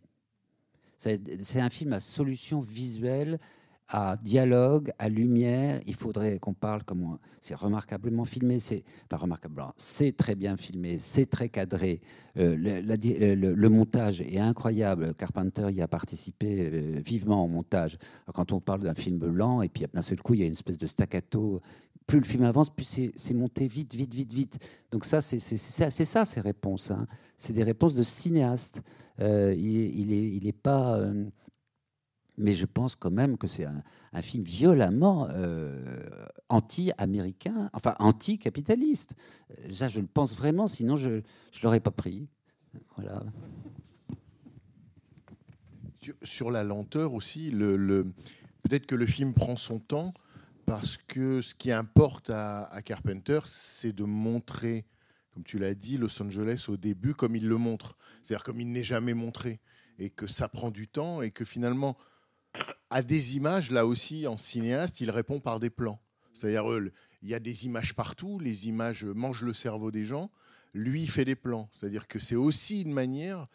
[0.97, 3.39] C'est c'est un film à solution visuelle,
[3.87, 5.81] à dialogue, à lumière.
[5.85, 7.19] Il faudrait qu'on parle comment.
[7.41, 8.59] C'est remarquablement filmé.
[8.59, 9.73] C'est pas remarquablement.
[9.77, 10.97] C'est très bien filmé.
[10.99, 12.01] C'est très cadré.
[12.37, 15.13] Euh, euh, le- montage est incroyable.
[15.13, 17.97] Carpenter y a participé euh, vivement au montage.
[18.33, 20.53] Quand on parle d'un film lent et puis d'un seul coup il y a une
[20.53, 21.61] espèce de staccato.
[22.07, 24.59] Plus le film avance, plus c'est monté vite, vite, vite, vite.
[24.91, 26.91] Donc ça, c'est ça, ces réponses.
[26.91, 27.07] hein.
[27.37, 28.81] C'est des réponses de cinéaste.
[29.19, 30.99] Il, est- il est, il est pas.
[32.37, 39.15] Mais je pense quand même que c'est un, film violemment euh, anti-américain, enfin anti-capitaliste.
[39.71, 41.21] Ça, je le pense vraiment, sinon je ne
[41.63, 42.27] l'aurais pas pris.
[42.95, 43.23] Voilà.
[46.21, 48.05] Sur, la lenteur aussi, le-
[48.63, 50.13] peut-être que le film prend son temps
[50.65, 54.85] parce que ce qui importe à, à Carpenter, c'est de montrer,
[55.33, 58.71] comme tu l'as dit, Los Angeles au début comme il le montre, c'est-à-dire comme il
[58.71, 59.59] n'est jamais montré,
[59.99, 61.95] et que ça prend du temps, et que finalement,
[62.89, 65.99] à des images, là aussi, en cinéaste, il répond par des plans.
[66.33, 70.29] C'est-à-dire, euh, il y a des images partout, les images mangent le cerveau des gens,
[70.73, 71.69] lui, il fait des plans.
[71.71, 73.47] C'est-à-dire que c'est aussi une manière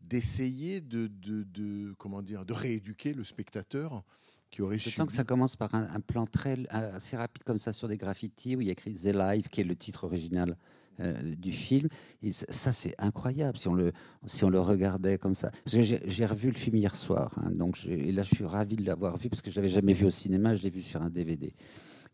[0.00, 4.04] d'essayer de, de, de- comment dire, de rééduquer le spectateur
[4.50, 7.72] qui aurait sens que ça commence par un, un plan très assez rapide comme ça
[7.72, 10.56] sur des graffitis où il y a écrit The Live, qui est le titre original
[11.00, 11.88] euh, du film.
[12.30, 13.92] Ça, c'est incroyable si on le
[14.26, 15.52] si on le regardait comme ça.
[15.66, 19.16] J'ai revu le film hier soir, hein, donc et là je suis ravi de l'avoir
[19.16, 21.54] vu parce que je l'avais jamais vu au cinéma, je l'ai vu sur un DVD.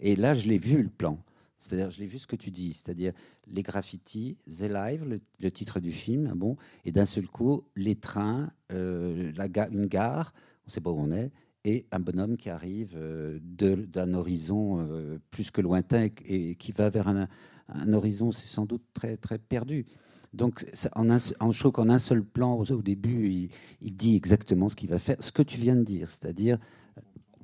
[0.01, 1.19] Et là je l'ai vu le plan.
[1.59, 3.13] C'est-à-dire, je l'ai vu ce que tu dis, c'est-à-dire
[3.47, 7.95] les graffitis, The Live, le, titre du film, ah bon, et d'un seul coup, les
[7.95, 11.33] trains, euh, la une gare, on ne sait pas où on est,
[11.65, 14.87] et un bonhomme qui arrive euh, d'un horizon
[15.31, 17.29] plus que lointain et qui va vers un,
[17.69, 19.87] un horizon, c'est sans doute très, très perdu.
[20.33, 23.51] Donc, en un, je trouve qu'en un seul plan, au, au début,
[23.81, 26.59] il, dit exactement ce qu'il va faire, ce que tu viens de dire, c'est-à-dire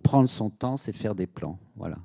[0.02, 1.58] prendre son temps, c'est faire des plans.
[1.76, 1.98] Voilà.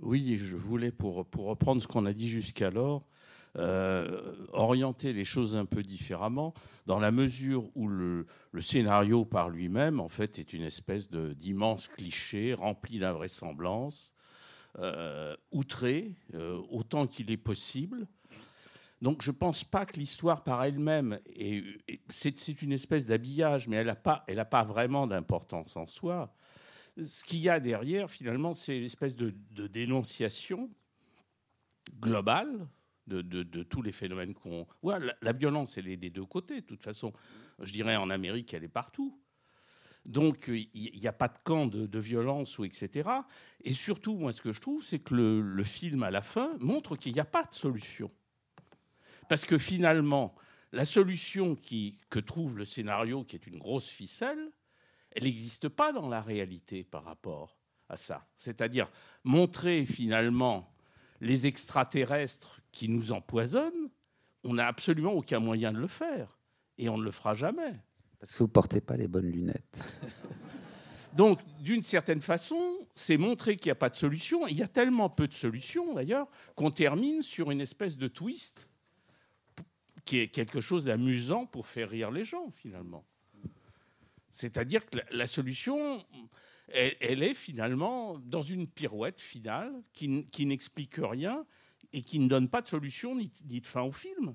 [0.00, 3.06] Oui, je voulais, pour, reprendre ce qu'on a dit jusqu'alors,
[3.56, 6.52] euh, orienter les choses un peu différemment,
[6.86, 8.26] dans la mesure où le,
[8.60, 14.13] scénario par lui-même, en fait, est une espèce d'immense cliché rempli d'invraisemblance, euh,
[15.50, 18.06] outré, euh, autant qu'il est possible.
[19.02, 23.68] Donc je ne pense pas que l'histoire par elle-même, est- est- c'est une espèce d'habillage,
[23.68, 26.34] mais elle n'a pas, pas vraiment d'importance en soi.
[27.00, 29.34] Ce qu'il y a derrière, finalement, c'est l'espèce de,
[29.66, 30.70] dénonciation
[32.00, 32.68] globale
[33.06, 34.66] de, de- tous les phénomènes qu'on...
[34.82, 37.12] Ouais, la, la violence, elle est des deux côtés, de toute façon.
[37.60, 39.20] Je dirais en Amérique, elle est partout.
[40.04, 43.08] Donc, il n'y a pas de camp de, violence ou etc.
[43.62, 46.96] Et surtout, moi, ce que je trouve, c'est que le, film, à la fin, montre
[46.96, 48.10] qu'il n'y a pas de solution.
[49.28, 50.34] Parce que finalement,
[50.72, 54.50] la solution que trouve le scénario, qui est une grosse ficelle,
[55.12, 57.56] elle n'existe pas dans la réalité par rapport
[57.88, 58.26] à ça.
[58.36, 58.90] C'est-à-dire
[59.22, 60.74] montrer finalement
[61.20, 63.90] les extraterrestres qui nous empoisonnent,
[64.42, 66.38] on n'a absolument aucun moyen de le faire.
[66.76, 67.80] Et on ne le fera jamais.
[68.24, 69.84] Parce que vous ne portez pas les bonnes lunettes.
[71.14, 74.46] Donc, d'une certaine façon, c'est montrer qu'il n'y a pas de solution.
[74.46, 78.70] Il y a tellement peu de solutions, d'ailleurs, qu'on termine sur une espèce de twist
[80.06, 83.04] qui est quelque chose d'amusant pour faire rire les gens, finalement.
[84.30, 86.02] C'est-à-dire que la, solution,
[86.68, 91.44] elle, est finalement dans une pirouette finale qui n'explique rien
[91.92, 94.34] et qui ne donne pas de solution ni, ni de fin au film.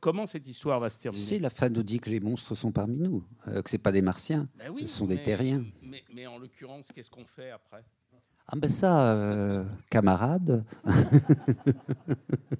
[0.00, 1.24] Comment cette histoire va se terminer?
[1.24, 3.92] C'est la fin nous dit que les monstres sont parmi nous, euh, que c'est pas
[3.92, 5.64] des martiens, Ben ce sont des terriens.
[5.82, 7.84] Mais, mais en l'occurrence, qu'est-ce qu'on fait après?
[8.52, 10.64] Ah ben ça, euh, camarades,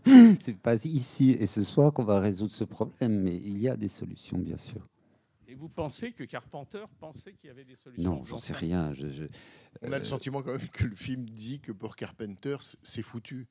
[0.38, 3.76] c'est pas ici et ce soir qu'on va résoudre ce problème, mais il y a
[3.76, 4.86] des solutions, bien sûr.
[5.50, 8.94] Et vous pensez que Carpenter pensait qu'il y avait des solutions Non, j'en sais rien.
[8.94, 9.24] Je, je-
[9.82, 13.02] On a euh, le sentiment quand même que le film dit que pour Carpenter, c'est
[13.02, 13.48] foutu.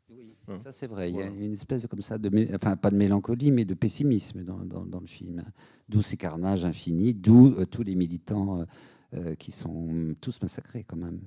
[0.48, 0.56] Hein.
[0.64, 1.10] Ça, c'est vrai.
[1.12, 3.74] Il y a une espèce de, comme ça de, enfin, pas de mélancolie, mais de
[3.74, 5.44] pessimisme dans, dans- dans le film.
[5.90, 8.66] D'où ces carnages infinis, d'où euh, tous les militants euh,
[9.16, 11.20] euh, qui sont tous massacrés, quand même.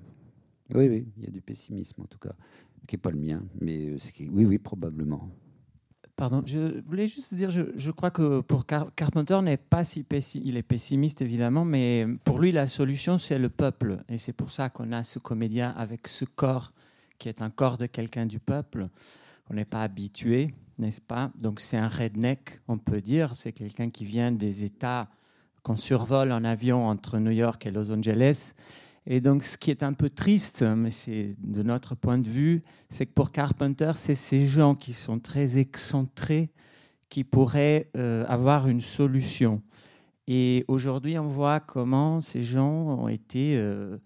[0.75, 2.35] Oui, oui, il y a du pessimisme, en tout cas,
[2.87, 3.99] qui n'est pas le mien, mais euh,
[4.31, 5.29] oui, oui, probablement.
[6.17, 10.05] Pardon, je voulais juste dire, je, crois que pour Car- Carpenter n'est pas si
[10.45, 14.51] il est pessimiste évidemment, mais pour lui la solution c'est le peuple, et c'est pour
[14.51, 16.73] ça qu'on a ce comédien avec ce corps
[17.19, 18.89] qui est un corps de quelqu'un du peuple.
[19.49, 21.31] On n'est pas habitué, n'est-ce pas?
[21.39, 25.09] Donc c'est un redneck, on peut dire, c'est quelqu'un qui vient des États
[25.63, 28.55] qu'on survole en avion entre New York et Los Angeles.
[29.07, 32.63] Et donc, ce qui est un peu triste, mais c'est de notre point de vue,
[32.89, 36.51] c'est que pour Carpenter, c'est ces gens qui sont très excentrés
[37.09, 39.61] qui pourraient euh, avoir une solution.
[40.29, 43.99] Et aujourd'hui, on voit comment ces gens ont été euh,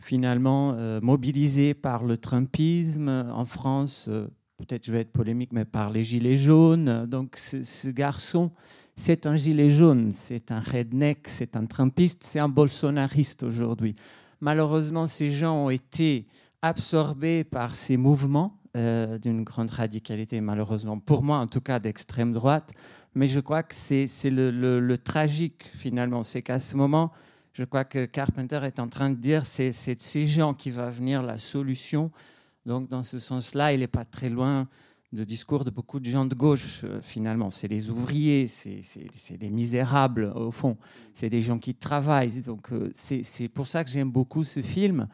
[0.00, 4.10] finalement euh, mobilisés par le Trumpisme en France.
[4.56, 7.06] Peut-être je vais être polémique, mais par les gilets jaunes.
[7.06, 8.50] Donc, ce garçon,
[8.96, 13.94] c'est un gilet jaune, c'est un redneck, c'est un Trumpiste, c'est un bolsonariste aujourd'hui.
[14.40, 16.26] Malheureusement, ces gens ont été
[16.62, 22.32] absorbés par ces mouvements euh, d'une grande radicalité, malheureusement, pour moi en tout cas d'extrême
[22.32, 22.72] droite.
[23.14, 27.10] Mais je crois que c'est le, tragique finalement, c'est qu'à ce moment,
[27.52, 30.90] je crois que Carpenter est en train de dire c'est de ces gens qui va
[30.90, 32.10] venir la solution.
[32.66, 34.68] Donc dans ce sens-là, il n'est pas très loin
[35.12, 37.50] de discours de beaucoup de gens de gauche, euh, finalement.
[37.50, 38.82] C'est les ouvriers, c'est
[39.40, 40.76] les misérables, au fond.
[41.14, 42.42] C'est des gens qui travaillent.
[42.42, 45.08] Donc, euh, c'est pour ça que j'aime beaucoup ce film.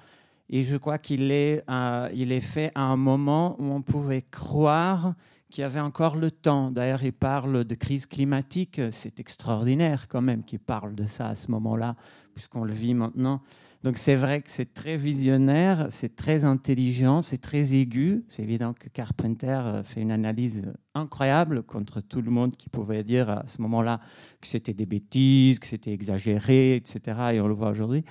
[0.50, 5.14] Et je crois qu'il est, euh, est fait à un moment où on pouvait croire
[5.48, 6.72] qu'il y avait encore le temps.
[6.72, 8.80] D'ailleurs, il parle de crise climatique.
[8.90, 11.94] C'est extraordinaire quand même qu'il parle de ça à ce moment-là,
[12.34, 13.40] puisqu'on le vit maintenant.
[13.84, 18.24] Donc c'est vrai que c'est très visionnaire, c'est très intelligent, c'est très aigu.
[18.30, 20.62] C'est évident que Carpenter euh, fait une analyse
[20.94, 24.00] incroyable contre tout le monde qui pouvait dire à ce moment-là
[24.40, 27.00] que c'était des bêtises, que c'était exagéré, etc.
[27.34, 28.04] Et on le voit aujourd'hui.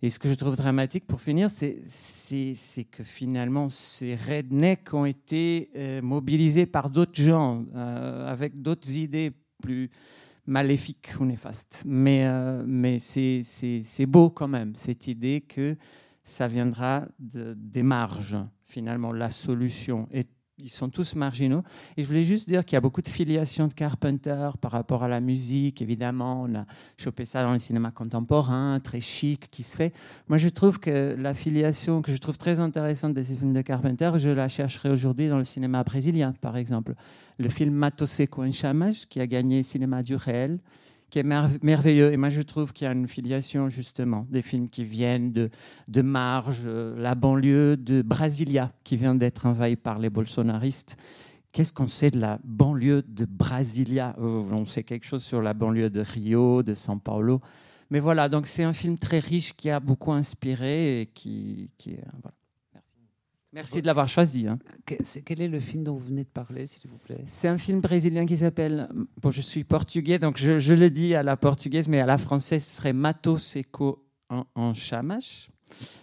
[0.00, 5.70] Et ce que je trouve dramatique, pour finir, c'est que finalement, ces rednecks ont été
[5.74, 9.90] euh, mobilisés par d'autres gens, euh, avec d'autres idées plus
[10.46, 11.82] maléfiques ou néfastes.
[11.86, 15.76] Mais, euh, mais c'est beau quand même, cette idée que
[16.24, 20.08] ça viendra de- des marges, finalement, la solution.
[20.12, 20.26] Et
[20.58, 21.62] ils sont tous marginaux.
[21.96, 25.02] Et je voulais juste dire qu'il y a beaucoup de filiation de Carpenter par rapport
[25.02, 26.44] à la musique, évidemment.
[26.44, 26.66] On a
[26.96, 29.92] chopé ça dans le cinéma contemporain, très chic, qui se fait.
[30.28, 33.60] Moi, je trouve que la filiation que je trouve très intéressante de ces films de
[33.60, 36.94] Carpenter, je la chercherai aujourd'hui dans le cinéma brésilien, par exemple.
[37.38, 38.50] Le film Mato Seco en
[39.10, 40.58] qui a gagné Cinéma du réel,
[41.10, 42.12] qui est merve- merveilleux.
[42.12, 45.50] Et moi, je trouve qu'il y a une filiation, justement, des films qui viennent de,
[45.88, 50.96] de Marge, euh, la banlieue de Brasilia, qui vient d'être envahie par les bolsonaristes.
[51.52, 54.14] Qu'est-ce qu'on sait de la banlieue de Brasilia?
[54.18, 57.40] Euh, On sait quelque chose sur la banlieue de Rio, de São Paulo.
[57.90, 61.70] Mais voilà, donc c'est un film très riche qui a beaucoup inspiré et qui.
[63.56, 63.80] Merci.
[63.82, 64.46] De l'avoir choisi.
[64.46, 64.58] hein.
[65.24, 67.24] Quel est le film dont vous venez de parler, s'il vous plaît?
[67.26, 68.88] C'est un film brésilien qui s'appelle.
[69.20, 72.18] Bon, je suis portugais, donc je, je le dis à la portugaise, mais à la
[72.18, 75.48] française, ce serait Mato Seco en, en Chamas.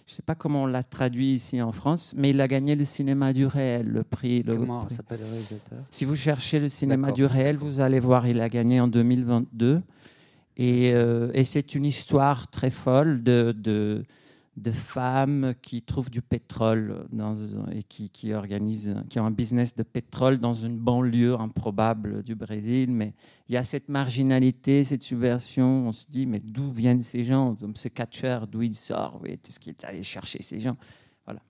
[0.06, 2.74] Je ne sais pas comment on l'a traduit ici en France, mais il a gagné
[2.74, 4.42] le cinéma du réel, le prix.
[4.42, 5.78] Le Comment s'appelle le réalisateur?
[5.90, 9.80] Si vous cherchez le cinéma du réel, vous allez voir, il a gagné en 2022.
[10.56, 14.04] Et, euh, et c'est une histoire très folle de, de,
[14.56, 17.34] de femmes qui trouvent du pétrole dans,
[17.72, 22.34] et qui, qui organisent, qui ont un business de pétrole dans une banlieue improbable du
[22.34, 22.90] Brésil.
[22.92, 23.14] Mais
[23.48, 25.88] il y a cette marginalité, cette subversion.
[25.88, 27.54] On se dit, mais d'où viennent ces gens?
[27.54, 30.76] Donc, Ce catcheur, d'où il sort oui, Est-ce qu'il est allé chercher ces gens?
[31.24, 31.42] Voilà.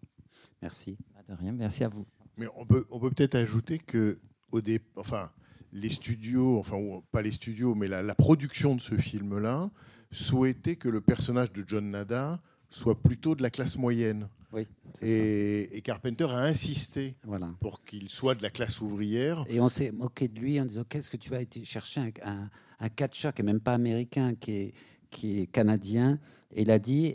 [0.62, 0.96] Merci.
[1.26, 2.04] De rien, merci à vous.
[2.36, 4.18] Mais on peut on peut peut-être ajouter que
[4.52, 5.30] au dé, enfin
[5.72, 6.76] les studios, enfin
[7.12, 9.70] pas les studios, mais la, la production de ce film-là
[10.12, 12.40] souhaitait que le personnage de John Nada
[12.74, 14.28] soit plutôt de la classe moyenne.
[14.52, 14.66] Oui.
[15.02, 17.52] Et, et Carpenter a insisté Voilà.
[17.60, 19.44] pour qu'il soit de la classe ouvrière.
[19.48, 22.10] Et on s'est moqué de lui en disant qu'est-ce que tu vas été chercher un,
[22.24, 24.74] un, un catcheur qui est même pas américain, qui est,
[25.10, 26.18] qui est canadien.
[26.52, 27.06] Et il a dit,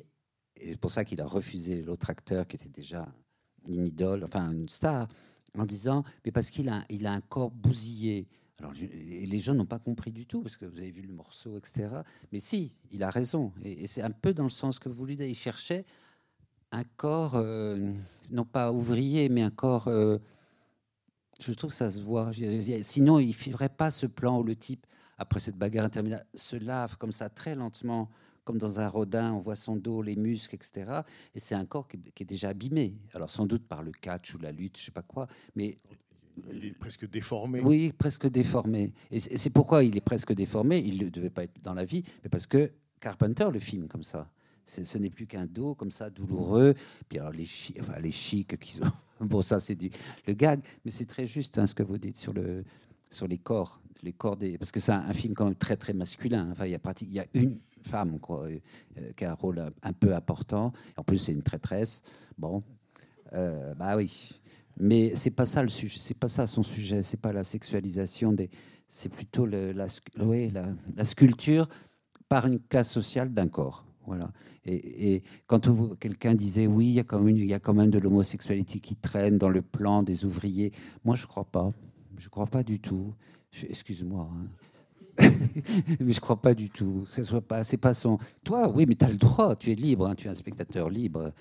[0.57, 3.07] et c'est pour ça qu'il a refusé l'autre acteur qui était déjà
[3.67, 5.07] une idole, enfin une star,
[5.57, 8.27] en disant mais parce qu'il a, il a un corps bousillé.
[8.59, 11.57] Alors, les gens n'ont pas compris du tout, parce que vous avez vu le morceau,
[11.57, 11.87] etc.
[12.31, 13.53] Mais si, il a raison.
[13.63, 15.29] Et, c'est un peu dans le sens que vous lui dites.
[15.29, 15.85] Il cherchait
[16.71, 17.93] un corps, euh,
[18.29, 19.87] non pas ouvrier, mais un corps.
[19.87, 20.17] Euh,
[21.39, 22.31] je trouve que ça se voit.
[22.81, 24.85] Sinon, il ne ferait pas ce plan où le type,
[25.17, 28.09] après cette bagarre interminable, se lave comme ça, très lentement,
[28.43, 29.31] comme dans un rodin.
[29.31, 31.01] On voit son dos, les muscles, etc.
[31.33, 32.97] Et c'est un corps qui, qui est déjà abîmé.
[33.13, 35.27] Alors, sans doute par le catch ou la lutte, je ne sais pas quoi.
[35.55, 35.77] Mais
[36.53, 37.61] il est presque déformé.
[37.61, 38.93] Oui, presque déformé.
[39.11, 40.79] Et c'est pourquoi il est presque déformé.
[40.79, 44.03] Il ne devait pas être dans la vie, mais parce que Carpenter le filme comme
[44.03, 44.29] ça.
[44.65, 46.75] Ce n'est plus qu'un dos comme ça, douloureux.
[47.07, 47.47] Puis alors les,
[47.79, 48.83] enfin, les chics qui sont.
[49.19, 49.91] Bon, ça, c'est du
[50.27, 52.63] le gag, mais c'est très juste hein, ce que vous dites sur, le,
[53.11, 53.81] sur les corps.
[54.01, 54.57] Les corps des...
[54.57, 56.53] Parce que c'est un, film quand même très, très masculin.
[56.61, 56.69] Il
[57.11, 58.59] y a, une femme quoi, euh,
[59.17, 60.71] qui a un rôle un, peu important.
[60.95, 62.01] En plus, c'est une traîtresse.
[62.37, 62.63] Bon,
[63.33, 64.38] euh, bah oui.
[64.79, 68.31] Mais c'est pas ça le sujet, c'est pas ça son sujet, c'est pas la sexualisation
[68.31, 68.49] des,
[68.87, 71.67] c'est plutôt la, la, sculpture
[72.29, 73.85] par une classe sociale d'un corps.
[74.05, 74.31] Voilà.
[74.65, 77.89] Et, quand quelqu'un disait oui, il y, a quand même, il y a quand même
[77.89, 80.71] de l'homosexualité qui traîne dans le plan des ouvriers,
[81.03, 81.71] moi je crois pas.
[82.17, 83.13] Je crois pas du tout.
[83.63, 84.29] Excuse-moi.
[84.33, 84.47] Hein.
[85.99, 87.05] mais je crois pas du tout.
[87.11, 88.17] Ce soit pas, c'est pas son.
[88.43, 89.55] Toi, oui, mais tu as le droit.
[89.55, 90.07] Tu es libre.
[90.07, 91.31] Hein, tu es un spectateur libre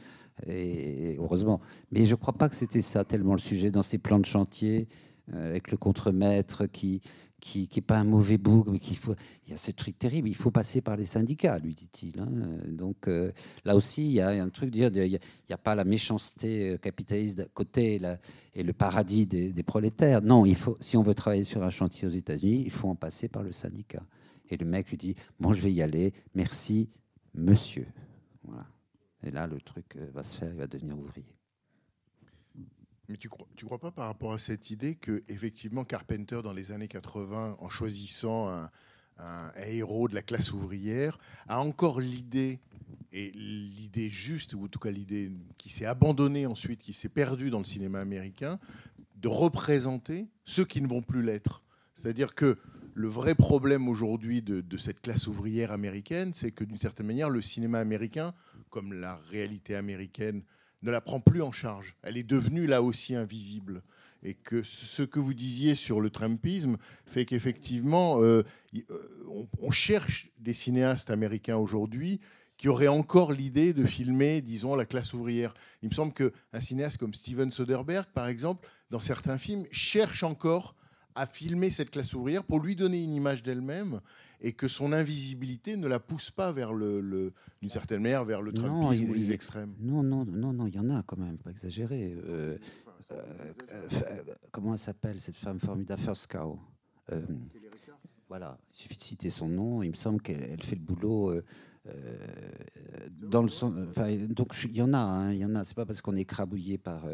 [0.47, 1.61] et heureusement.
[1.93, 4.27] Mais je ne crois pas que c'était ça tellement le sujet dans ces plans de
[4.27, 4.89] chantier
[5.35, 7.01] euh, avec le contremaître qui
[7.41, 9.15] qui n'est pas un mauvais bouc, mais qu'il faut.
[9.47, 10.29] Il y a ce truc terrible.
[10.29, 12.19] Il faut passer par les syndicats, lui dit-il.
[12.19, 12.29] Hein.
[12.67, 13.31] Donc euh,
[13.65, 16.79] là aussi, il y a un truc dire, il n'y a, pas la méchanceté euh,
[16.79, 18.01] capitaliste d'un côté
[18.55, 20.21] et le paradis des, des, prolétaires.
[20.21, 20.77] Non, il faut.
[20.81, 23.53] Si on veut travailler sur un chantier aux États-Unis, il faut en passer par le
[23.53, 24.03] syndicat.
[24.51, 26.13] Et le mec lui dit, bon, je vais y aller.
[26.35, 26.89] Merci,
[27.35, 27.87] monsieur.
[28.43, 28.67] Voilà.
[29.23, 31.35] Et là, le truc euh, va se faire, il va devenir ouvrier.
[33.09, 36.73] Mais tu crois, crois pas par rapport à cette idée que effectivement Carpenter dans les
[36.73, 38.71] années 80, en choisissant un,
[39.67, 42.61] héros de la classe ouvrière, a encore l'idée
[43.13, 47.51] et l'idée juste ou en tout cas l'idée qui s'est abandonnée ensuite, qui s'est perdue
[47.51, 48.61] dans le cinéma américain,
[49.17, 51.63] de représenter ceux qui ne vont plus l'être.
[51.95, 52.59] C'est-à-dire que
[52.95, 57.41] le vrai problème aujourd'hui de, cette classe ouvrière américaine, c'est que d'une certaine manière, le
[57.41, 58.35] cinéma américain
[58.71, 60.43] comme la réalité américaine,
[60.83, 61.97] ne la prend plus en charge.
[62.03, 63.83] Elle est devenue là aussi invisible.
[64.23, 68.43] Et que ce que vous disiez sur le Trumpisme fait qu'effectivement, euh,
[68.75, 68.83] euh,
[69.61, 72.21] on, cherche des cinéastes américains aujourd'hui
[72.57, 75.55] qui auraient encore l'idée de filmer, disons, la classe ouvrière.
[75.83, 80.75] Il me semble qu'un cinéaste comme Steven Soderbergh, par exemple, dans certains films, cherche encore
[81.15, 84.01] à filmer cette classe ouvrière pour lui donner une image d'elle-même
[84.41, 88.53] et que son invisibilité ne la pousse pas vers le, d'une certaine manière vers le
[88.53, 89.75] Trumpisme ou les extrêmes.
[89.81, 92.15] Non, non, non, non, il y en a quand même, pas exagéré.
[92.15, 92.57] Euh,
[93.11, 93.23] euh,
[93.73, 96.59] euh, comment elle s'appelle cette femme formidable, First Cow
[98.29, 99.83] Voilà, il suffit de citer son nom.
[99.83, 101.33] Il me semble qu'elle fait le boulot.
[103.23, 103.73] dans le sens,
[104.29, 105.65] donc il y en a, hein, il y en a.
[105.65, 107.07] C'est pas parce qu'on est crabouillé par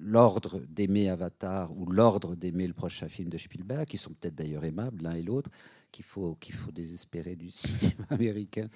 [0.00, 4.64] l'ordre d'aimer Avatar ou l'ordre d'aimer le prochain film de Spielberg, qui sont peut-être d'ailleurs
[4.64, 5.50] aimables l'un et l'autre,
[5.92, 8.68] qu'il faut, qu'il faut désespérer du cinéma américain.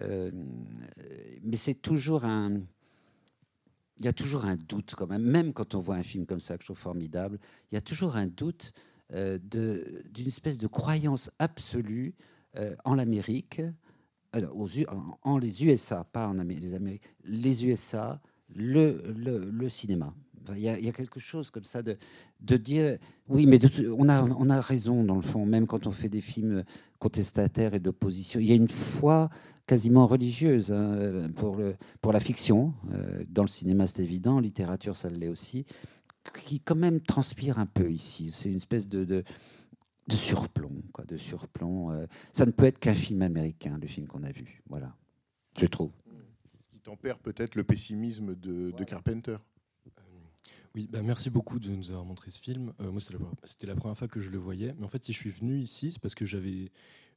[0.00, 0.30] Euh,
[1.42, 2.60] mais c'est toujours un...
[3.98, 6.40] Il y a toujours un doute quand même, même quand on voit un film comme
[6.40, 7.38] ça que je trouve formidable,
[7.70, 8.72] il y a toujours un doute
[9.12, 9.38] euh,
[10.10, 12.14] d'une espèce de croyance absolue
[12.56, 13.60] euh, en l'Amérique,
[14.34, 18.20] en, en, les USA, pas en Amérique, les Amériques, les USA,
[18.54, 20.14] le, cinéma.
[20.54, 21.96] Il y, a, quelque chose comme ça de,
[22.40, 22.98] de dire
[23.28, 23.60] oui, mais
[23.96, 26.64] on, a, on a raison dans le fond, même quand on fait des films
[26.98, 28.40] contestataires et d'opposition.
[28.40, 29.30] Il y a une foi
[29.66, 32.74] quasiment religieuse hein, pour, le, pour la fiction.
[32.92, 35.64] Euh, dans le cinéma, c'est évident, en littérature, ça l'est aussi,
[36.44, 38.30] qui quand même transpire un peu ici.
[38.32, 39.24] C'est une espèce de, de,
[40.08, 41.90] de surplomb, quoi, de surplomb.
[41.90, 42.06] Euh.
[42.32, 44.62] ça ne peut être qu'un film américain, le film qu'on a vu.
[44.68, 44.94] Voilà,
[45.58, 45.90] je trouve
[46.82, 49.36] tempère peut-être le pessimisme de, Carpenter.
[49.86, 49.90] Euh,
[50.74, 52.72] oui, bah merci beaucoup de nous avoir montré ce film.
[52.80, 53.00] Euh, moi,
[53.44, 54.74] c'était la, première fois que je le voyais.
[54.78, 56.70] Mais en fait, si je suis venu ici, c'est parce que j'avais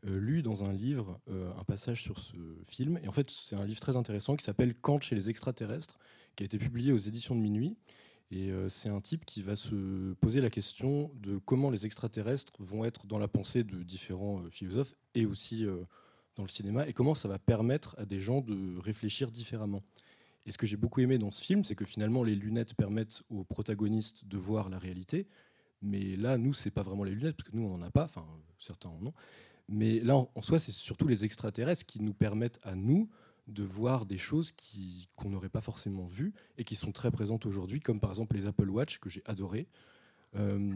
[0.05, 2.99] euh, lu dans un livre un passage sur ce film.
[3.03, 5.97] Et en fait, c'est un livre très intéressant qui s'appelle Kant chez les extraterrestres,
[6.35, 7.77] qui a été publié aux éditions de Minuit.
[8.31, 12.83] Et c'est un type qui va se poser la question de comment les extraterrestres vont
[12.83, 15.63] être dans la pensée de différents philosophes et aussi
[16.35, 19.81] dans le cinéma et comment ça va permettre à des gens de réfléchir différemment.
[20.45, 23.23] Et ce que j'ai beaucoup aimé dans ce film, c'est que finalement les lunettes permettent
[23.29, 25.27] aux protagonistes de voir la réalité.
[25.81, 28.05] Mais là, nous, c'est pas vraiment les lunettes, parce que nous, on n'en a pas,
[28.05, 28.25] enfin,
[28.59, 29.13] certains en ont.
[29.67, 33.09] Mais là, en, soi, c'est surtout les extraterrestres qui nous permettent à nous
[33.47, 34.53] de voir des choses
[35.15, 38.47] qu'on n'aurait pas forcément vues et qui sont très présentes aujourd'hui, comme par exemple les
[38.47, 39.67] Apple Watch, que j'ai adoré.
[40.35, 40.73] Euh,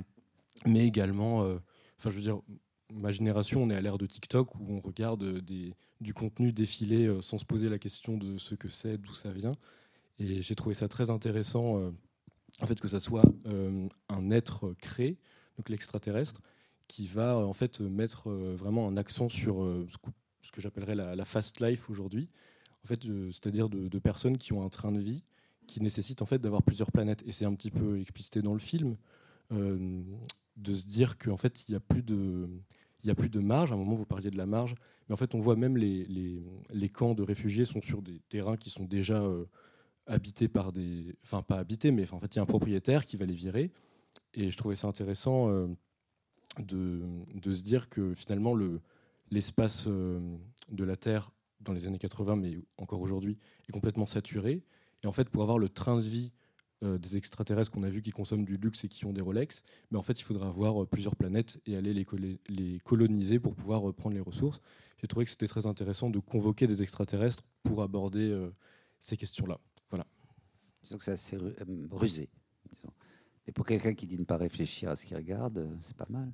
[0.66, 1.58] mais également, euh,
[1.98, 2.42] enfin je veux dire,
[2.92, 7.08] ma génération, on est à l'ère de TikTok où on regarde des, du contenu défiler
[7.08, 9.54] euh, sans se poser la question de ce que c'est, d'où ça vient.
[10.20, 11.92] Et j'ai trouvé ça très intéressant, euh,
[12.62, 13.24] en fait, que ça soit
[14.10, 15.18] un être créé,
[15.58, 16.42] donc l'extraterrestre,
[16.88, 21.90] qui va en fait mettre vraiment un accent sur ce que, j'appellerais la, fast life
[21.90, 22.28] aujourd'hui,
[22.84, 25.24] en fait, c'est-à-dire de, de, personnes qui ont un train de vie
[25.68, 27.24] qui nécessite en fait d'avoir plusieurs planètes.
[27.26, 28.98] Et c'est un petit peu explicité dans le film
[29.52, 32.50] de se dire qu'en fait, il n'y a plus de
[33.04, 33.72] il y a plus de marge.
[33.72, 34.76] À un moment, vous parliez de la marge,
[35.08, 36.06] mais en fait, on voit même les,
[36.70, 39.46] les, camps de réfugiés sont sur des terrains qui sont déjà euh,
[40.08, 43.18] habités par des, enfin pas habités, mais en fait, il y a un propriétaire qui
[43.18, 43.72] va les virer.
[44.34, 45.68] Et je trouvais ça intéressant euh,
[46.60, 48.82] de, se dire que finalement, le,
[49.32, 50.20] l'espace euh,
[50.72, 51.32] de la Terre
[51.62, 53.38] dans les années 80, mais encore aujourd'hui,
[53.68, 54.64] est complètement saturé.
[55.04, 56.32] Et en fait, pour avoir le train de vie
[56.82, 59.66] euh, des extraterrestres qu'on a vus qui consomment du luxe et qui ont des Rolex,
[59.92, 63.90] mais en fait il faudra avoir euh, plusieurs planètes et aller les, coloniser pour pouvoir
[63.90, 64.62] euh, prendre les ressources.
[65.02, 68.50] J'ai trouvé que c'était très intéressant de convoquer des extraterrestres pour aborder
[69.00, 69.60] ces questions-là.
[69.90, 70.06] Voilà.
[70.82, 71.38] Disons que c'est assez
[71.92, 72.30] rusé.
[73.48, 76.32] Et pour quelqu'un qui dit ne pas réfléchir à ce qu'il regarde, c'est pas mal.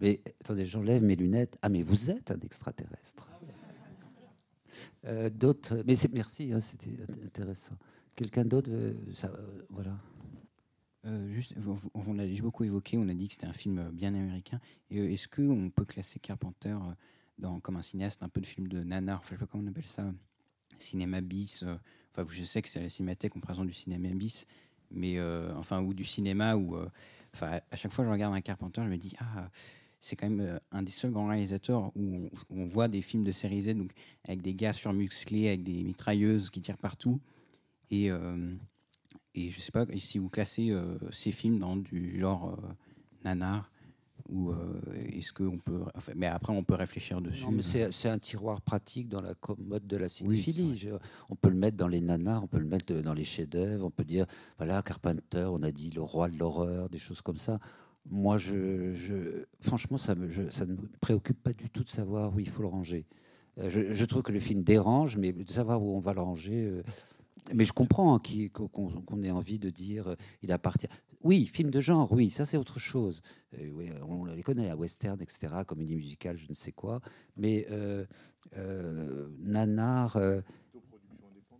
[0.00, 1.58] mais attendez, j'enlève mes lunettes.
[1.62, 3.30] Ah, mais vous êtes un extraterrestre.
[5.32, 5.82] D'autres.
[5.86, 7.76] Mais merci, hein, c'était intéressant.
[8.16, 8.70] Quelqu'un d'autre
[9.14, 9.30] ça,
[9.70, 9.96] Voilà.
[11.06, 11.54] Euh, juste,
[11.94, 14.60] on a beaucoup évoqué, on a dit que c'était un film bien américain.
[14.92, 16.94] Euh, est-ce qu'on peut classer Carpenter euh,
[17.38, 19.64] dans, comme un cinéaste un peu de film de nanar, enfin, je sais pas comment
[19.64, 20.12] on appelle ça,
[20.78, 21.64] cinéma bis.
[22.12, 24.46] enfin, je sais que c'est la cinémathèque, on présente du cinéma bis,
[24.90, 25.20] mais
[25.54, 26.76] enfin ou du cinéma où,
[27.34, 29.50] enfin, à chaque fois que je regarde un Carpenter, je me dis ah
[30.00, 33.32] c'est quand même un des seuls grands réalisateurs où on, on, voit des films de
[33.32, 33.92] série Z, donc
[34.24, 37.20] avec des gars surmusclés, avec des mitrailleuses qui tirent partout.
[37.90, 38.54] Et, euh,
[39.34, 42.68] et je ne sais pas si vous classez euh, ces films dans du genre euh,
[43.24, 43.70] nanar
[44.28, 44.52] ou
[45.12, 45.82] est-ce qu'on peut.
[46.16, 47.44] mais après, on peut réfléchir dessus.
[47.44, 50.88] Non, mais c'est un tiroir pratique dans la commode de la cinéphilie.
[51.30, 53.90] on peut le mettre dans les nanars, on peut le mettre dans les chefs-d'œuvre, on
[53.90, 54.26] peut dire
[54.56, 57.60] voilà, Carpenter, on a dit le roi de l'horreur, des choses comme ça.
[58.10, 62.34] Moi, je, je franchement, ça, me, ça ne me préoccupe pas du tout de savoir
[62.34, 63.06] où il faut le ranger.
[63.68, 66.82] Je, je, trouve que le film dérange, mais de savoir où on va le ranger,
[67.54, 70.88] mais je comprends qu'on ait envie de dire euh, il appartient.
[71.22, 73.22] Oui, film de genre, oui, ça c'est autre chose.
[73.58, 77.00] Euh, oui, on les connaît, à western, etc., comédie musicale, je ne sais quoi.
[77.36, 78.04] Mais euh,
[79.40, 80.18] Nanar.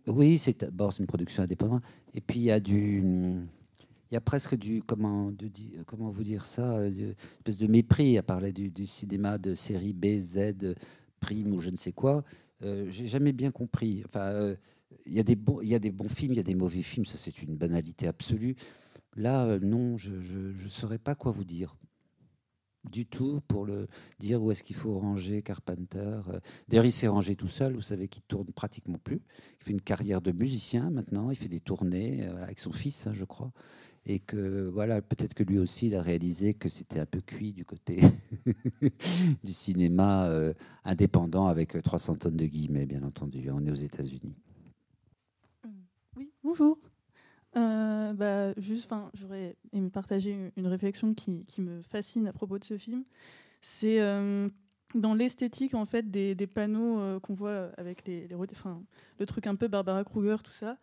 [0.07, 1.83] oui, c'est bon, une production indépendante.
[2.13, 3.03] Et puis il y a du.
[4.09, 4.81] Il y a presque du.
[4.83, 5.33] Comment,
[5.85, 9.93] comment vous dire ça Une espèce de mépris à parler du, du, cinéma de série
[9.93, 10.75] B, Z,
[11.19, 12.23] prime ou je ne sais quoi.
[12.61, 14.03] J'ai jamais bien compris.
[14.05, 14.55] Enfin
[15.13, 16.81] y, a des bons, il y a des bons films, il y a des mauvais
[16.81, 18.55] films, ça c'est une banalité absolue.
[19.17, 21.75] Là, euh, non, je ne saurais pas quoi vous dire
[22.91, 23.87] du tout pour le
[24.17, 26.21] dire où est-ce qu'il faut ranger Carpenter.
[26.29, 26.39] Euh,
[26.69, 29.21] d'ailleurs, il s'est rangé tout seul, vous savez qu'il tourne pratiquement plus.
[29.59, 33.07] Il fait une carrière de musicien maintenant, il fait des tournées euh, avec son fils,
[33.07, 33.51] hein, je crois.
[34.05, 37.51] Et que voilà, peut-être que lui aussi, il a réalisé que c'était un peu cuit
[37.51, 37.99] du côté
[39.43, 40.31] du cinéma
[40.85, 43.51] indépendant avec 300 tonnes de guillemets, bien entendu.
[43.51, 44.37] On est aux États-Unis.
[46.47, 46.79] Bonjour.
[47.57, 52.77] Euh, bah, juste, j'aurais aimé partager une, réflexion qui, me fascine à propos de ce
[52.77, 53.03] film.
[53.59, 54.47] C'est euh,
[54.95, 59.67] dans l'esthétique en fait des, panneaux euh, qu'on voit avec les, le truc un peu
[59.67, 60.77] Barbara Kruger, tout ça.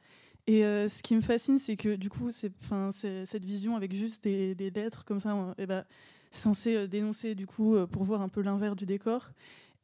[0.46, 2.52] Et ce qui me fascine, c'est que du coup, c'est,
[2.92, 5.86] cette vision avec juste des, lettres comme ça, et bah,
[6.30, 9.30] censé dénoncer du coup pour voir un peu l'inverse du décor.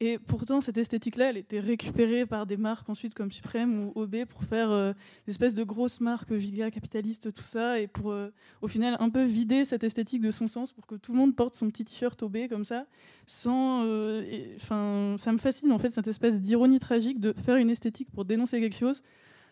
[0.03, 4.25] Et pourtant, cette esthétique-là, elle était récupérée par des marques ensuite comme Suprême ou OB
[4.25, 4.93] pour faire euh,
[5.27, 8.31] des espèces de grosses marques giga capitalistes, tout ça, et pour euh,
[8.63, 11.35] au final un peu vider cette esthétique de son sens pour que tout le monde
[11.35, 12.87] porte son petit t-shirt OB comme ça,
[13.27, 13.83] sans.
[13.85, 18.09] Euh, enfin, ça me fascine en fait cette espèce d'ironie tragique de faire une esthétique
[18.11, 19.03] pour dénoncer quelque chose,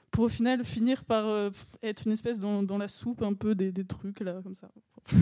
[0.10, 1.52] pour au final finir par
[1.84, 4.72] être une espèce dans, la soupe un peu des, trucs là comme ça.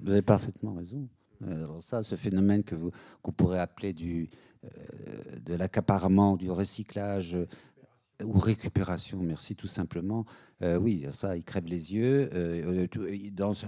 [0.00, 1.08] Vous avez parfaitement raison.
[1.44, 4.55] Alors ça, ce phénomène que vous qu'on pourrait appeler du euh,
[5.46, 7.46] de l'accaparement, du recyclage euh,
[8.24, 10.24] ou récupération, merci tout simplement.
[10.62, 12.30] Euh, oui, ça, il crève les yeux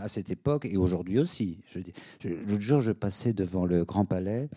[0.00, 1.60] à cette époque et aujourd'hui aussi.
[1.70, 4.48] Je, L'autre jour, je passais devant le Grand Palais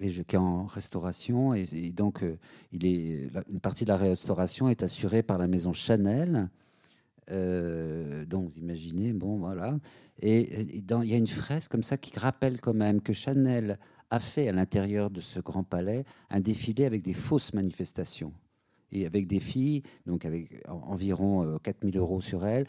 [0.00, 2.24] et je, qui est en restauration et, donc
[2.72, 6.50] il est, une partie de la restauration est assurée par la maison Chanel.
[7.30, 9.78] donc vous imaginez, bon voilà.
[10.20, 13.78] Et, il y a une fresque comme ça qui rappelle quand même que Chanel
[14.10, 18.32] a fait à l'intérieur de ce grand palais un défilé avec des fausses manifestations
[18.92, 22.66] et avec des filles, donc avec environ 4000 euh, euros sur elles,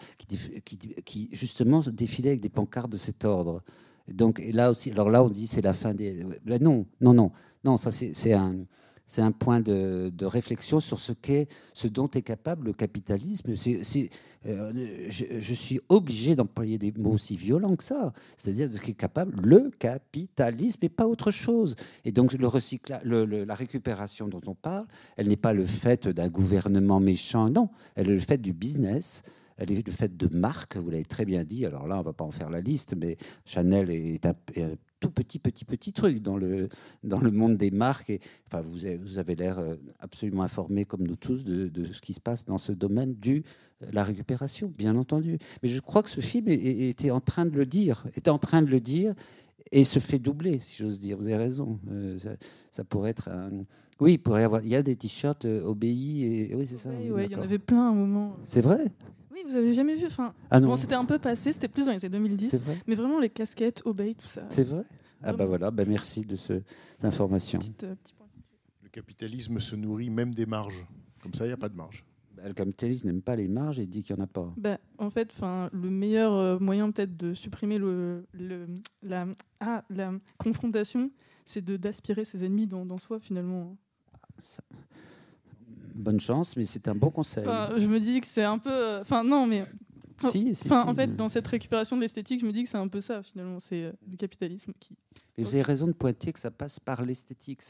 [1.06, 3.62] qui, justement défilaient avec des pancartes de cet ordre.
[4.08, 6.26] Donc là aussi, alors là on dit c'est la fin des.
[6.46, 7.32] Là, non, non, non,
[7.64, 8.56] non, ça c'est un
[9.08, 13.56] c'est un point de, réflexion sur ce qu'est, ce dont est capable le capitalisme.
[14.46, 18.94] Euh, je, suis obligé d'employer des mots aussi violents que ça, c'est-à-dire de ce qu'est
[18.94, 21.76] capable le capitalisme et pas autre chose.
[22.06, 24.86] Et donc le la récupération dont on parle,
[25.16, 29.24] elle n'est pas le fait d'un gouvernement méchant, non, elle est le fait du business
[29.58, 31.66] elle est le fait de marques, vous l'avez très bien dit.
[31.66, 34.34] Alors là, on ne va pas en faire la liste, mais Chanel est un,
[35.00, 36.70] tout petit, petit, petit truc dans le,
[37.04, 38.10] dans le monde des marques.
[38.10, 41.86] Et, enfin, vous avez, vous avez l'air euh, absolument informé, comme nous tous, de, de,
[41.86, 43.44] ce qui se passe dans ce domaine du
[43.84, 45.38] euh, la récupération, bien entendu.
[45.62, 48.62] Mais je crois que ce film était en train de le dire, était en train
[48.62, 49.14] de le dire,
[49.72, 51.18] et se fait doubler, si j'ose dire.
[51.18, 51.80] Vous avez raison.
[51.92, 52.18] Euh,
[52.72, 53.52] ça, pourrait être un...
[54.00, 54.64] Oui, il pourrait y avoir.
[54.64, 56.90] Il y a des t-shirts obéis et oui, c'est ça.
[56.90, 58.38] Oui, il y en avait plein à un moment.
[58.44, 58.92] C'est vrai?
[59.38, 60.08] Oui, vous avez jamais vu.
[60.08, 62.60] Enfin, ah bon, c'était un peu passé, c'était plus dans les années 2010.
[62.88, 64.44] Mais vraiment, les casquettes, obey, tout ça.
[64.50, 64.84] C'est vrai
[65.22, 66.62] Ah, bah voilà, bah merci de ce,
[66.94, 67.60] cette information.
[67.84, 67.96] Euh,
[68.82, 70.88] le capitalisme se nourrit même des marges.
[71.22, 72.04] Comme ça, il n'y a pas de marge.
[72.36, 74.52] Bah, le capitalisme n'aime pas les marges et dit qu'il n'y en a pas.
[74.58, 75.32] Bah, en fait,
[75.72, 78.68] le meilleur euh, moyen peut-être de supprimer le, le
[79.04, 79.28] la,
[79.60, 81.12] ah, la confrontation,
[81.46, 83.78] c'est d'aspirer ses ennemis dans, dans soi, finalement.
[84.40, 84.64] Ça
[85.98, 87.46] bonne chance, mais c'est un bon conseil.
[87.78, 88.72] je me dis que c'est un peu.
[88.72, 89.64] Euh, enfin, non, mais.
[90.32, 92.88] Si, enfin, en fait, dans cette récupération de l'esthétique, je me dis que c'est un
[92.88, 93.60] peu ça, finalement.
[93.60, 94.96] C'est euh, le capitalisme qui.
[95.38, 97.62] Et vous avez raison de pointer que ça passe par l'esthétique.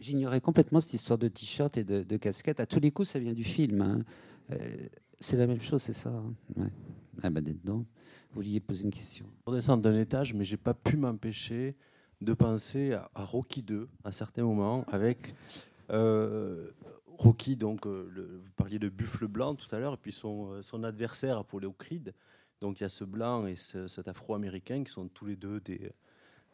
[0.00, 2.58] J'ignorais complètement cette histoire de t-shirt et de, casquette.
[2.58, 3.80] À tous les coups, ça vient du film.
[3.82, 4.00] Hein.
[4.50, 4.76] Euh,
[5.20, 6.10] c'est la même chose, c'est ça.
[6.10, 6.34] Hein.
[6.56, 6.70] Ouais.
[7.22, 7.84] Ah bah, dedans.
[8.32, 9.26] Vous vouliez poser une question.
[9.46, 11.76] On descend d'un étage, mais j'ai pas pu m'empêcher
[12.20, 15.34] de penser à, Rocky 2 à un certain moment avec
[17.20, 20.62] Rocky, donc, euh, vous parliez de buffle blanc tout à l'heure, et puis son, euh,
[20.62, 22.14] son adversaire Apollo Creed.
[22.62, 25.92] Donc il y a ce blanc et cet afro-américain qui sont tous les deux des,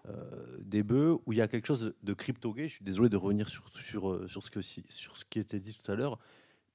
[0.08, 2.66] euh, des bœufs, où il y a quelque chose de crypto-gay.
[2.66, 5.72] Je suis désolé de revenir sur, sur, sur, ce, que, sur ce qui était dit
[5.72, 6.18] tout à l'heure,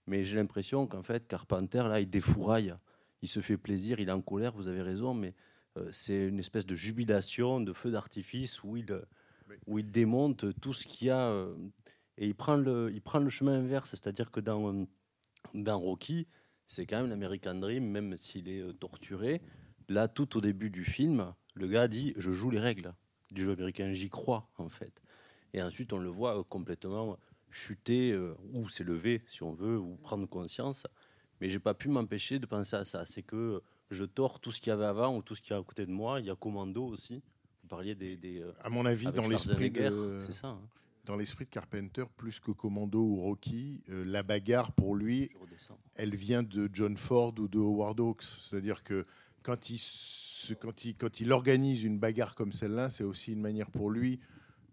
[0.07, 2.73] mais j'ai l'impression qu'en fait, Carpenter, là, il défouraille,
[3.21, 5.33] il se fait plaisir, il est en colère, vous avez raison, mais
[5.91, 9.01] c'est une espèce de jubilation, de feu d'artifice où il,
[9.67, 11.45] où il démonte tout ce qu'il y a
[12.21, 14.85] et il prend le, il prend le chemin inverse, c'est-à-dire que dans,
[15.55, 16.27] dans Rocky,
[16.67, 19.41] c'est quand même l'American Dream, même s'il est euh, torturé.
[19.89, 22.93] Là, tout au début du film, le gars dit Je joue les règles
[23.31, 25.01] du jeu américain, j'y crois, en fait.
[25.53, 27.17] Et ensuite, on le voit euh, complètement
[27.49, 30.85] chuter, euh, ou s'élever, si on veut, ou prendre conscience.
[31.41, 33.03] Mais j'ai pas pu m'empêcher de penser à ça.
[33.03, 35.55] C'est que je tords tout ce qu'il y avait avant ou tout ce qu'il y
[35.55, 36.19] a à côté de moi.
[36.19, 37.23] Il y a Commando aussi.
[37.63, 38.15] Vous parliez des.
[38.15, 40.19] des à mon avis, dans l'esprit de...
[40.21, 40.49] C'est ça.
[40.49, 40.61] Hein
[41.11, 45.29] dans l'esprit de Carpenter, plus que Commando ou Rocky, euh, la bagarre pour lui,
[45.97, 48.23] elle vient de John Ford ou de Howard Hawks.
[48.23, 49.03] C'est-à-dire que
[49.43, 49.81] quand il,
[50.61, 54.21] quand, il, quand il organise une bagarre comme celle-là, c'est aussi une manière pour lui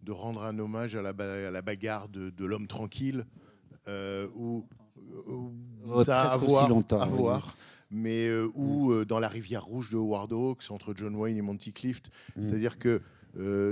[0.05, 3.27] de rendre un hommage à la, à la bagarre de, de l'homme tranquille,
[3.89, 4.65] euh, où,
[6.05, 7.57] ça a à voir, longtemps, à voir
[7.91, 9.07] mais euh, où mm.
[9.07, 12.43] dans la rivière rouge de Howard Hawks, entre John Wayne et Monty Clift, mm.
[12.45, 13.03] c'est-à-dire que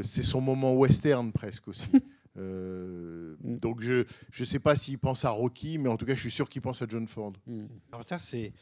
[0.03, 1.91] c'est son moment western presque aussi.
[2.37, 3.59] Euh, mm.
[3.59, 4.05] Donc je
[4.39, 6.63] ne sais pas s'il pense à Rocky, mais en tout cas je suis sûr qu'il
[6.63, 7.33] pense à John Ford.
[7.47, 7.67] Mm.
[7.93, 8.53] Alors ça c'est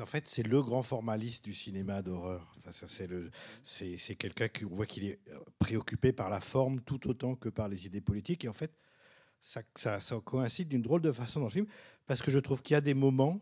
[0.00, 2.54] en fait, c'est le grand formaliste du cinéma d'horreur.
[2.66, 2.86] Enfin,
[3.62, 7.68] c'est quelqu'un qu'on voit qu'il est euh, préoccupé par la forme tout autant que par
[7.68, 8.44] les idées politiques.
[8.44, 8.72] Et en fait,
[9.40, 11.66] ça, ça, ça coïncide d'une drôle de façon dans le film,
[12.06, 13.40] parce que je trouve qu'il y a des moments,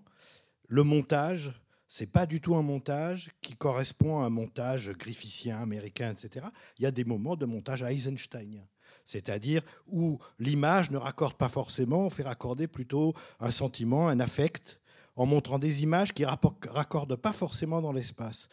[0.69, 1.53] le montage,
[1.89, 6.47] c'est pas du tout un montage qui correspond à un montage grifficien, américain, etc.
[6.79, 8.67] Il y a des moments de montage Eisenstein
[9.05, 14.81] c'est-à-dire où l'image ne raccorde pas forcément, on fait raccorder plutôt un sentiment, un affect,
[15.17, 18.49] en montrant des images qui ne raccordent pas forcément dans l'espace.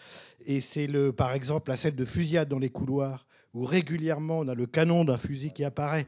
[0.46, 4.48] Et c'est le, par exemple la scène de fusillade dans les couloirs, où régulièrement on
[4.48, 6.08] a le canon d'un fusil qui apparaît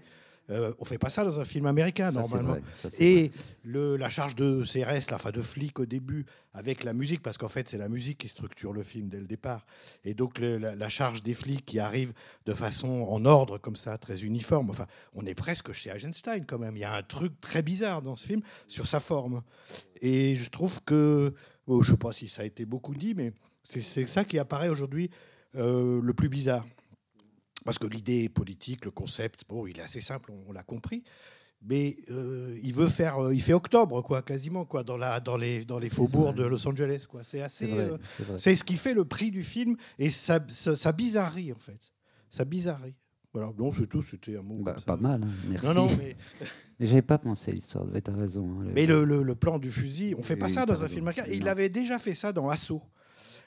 [0.49, 2.57] euh, on fait pas ça dans un film américain normalement.
[2.99, 3.31] et
[3.63, 7.37] le, la charge de CRS, la fin de flic au début, avec la musique, parce
[7.37, 9.65] qu'en fait c'est la musique qui structure le film dès le départ.
[10.03, 12.13] Et donc la, charge des flics qui arrive
[12.45, 14.69] de façon en ordre comme ça, très uniforme.
[14.69, 16.75] Enfin, on est presque chez Eisenstein quand même.
[16.75, 19.43] Il y a un truc très bizarre dans ce film sur sa forme.
[20.01, 21.33] Et je trouve que,
[21.67, 23.31] oh, je sais pas si ça a été beaucoup dit, mais
[23.63, 25.09] c'est ça qui apparaît aujourd'hui
[25.55, 26.65] euh, le plus bizarre.
[27.63, 31.03] Parce que l'idée politique, le concept, bon, il est assez simple, on, l'a compris.
[31.65, 35.37] Mais euh, il veut faire, euh, il fait octobre, quoi, quasiment, quoi, dans, la, dans,
[35.37, 37.23] les, dans les faubourgs de Los Angeles, quoi.
[37.23, 37.97] C'est assez, euh,
[38.37, 41.79] c'est ce qui fait le prix du film et sa, sa, bizarrerie, en fait,
[42.29, 42.95] sa bizarrerie.
[43.33, 44.61] Voilà, non, c'est tout, c'était un mot.
[44.61, 45.65] Bah, pas mal, hein, merci.
[45.67, 46.17] Non, non, mais...
[46.81, 48.45] j'avais pas pensé à l'histoire, tu as raison.
[48.59, 51.25] Hein, mais le, le, plan du fusil, on fait pas ça dans un film américain.
[51.31, 52.83] Il avait déjà fait ça dans Assaut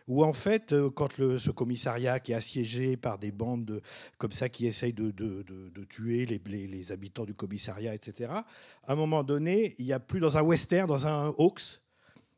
[0.09, 3.83] où en fait, euh, quand le, ce commissariat qui est assiégé par des bandes
[4.19, 8.31] comme ça qui essayent de, de, de, tuer les, les, les, habitants du commissariat, etc.,
[8.33, 8.45] à
[8.93, 11.81] un moment donné, il n'y a plus dans un western, dans un Hawks,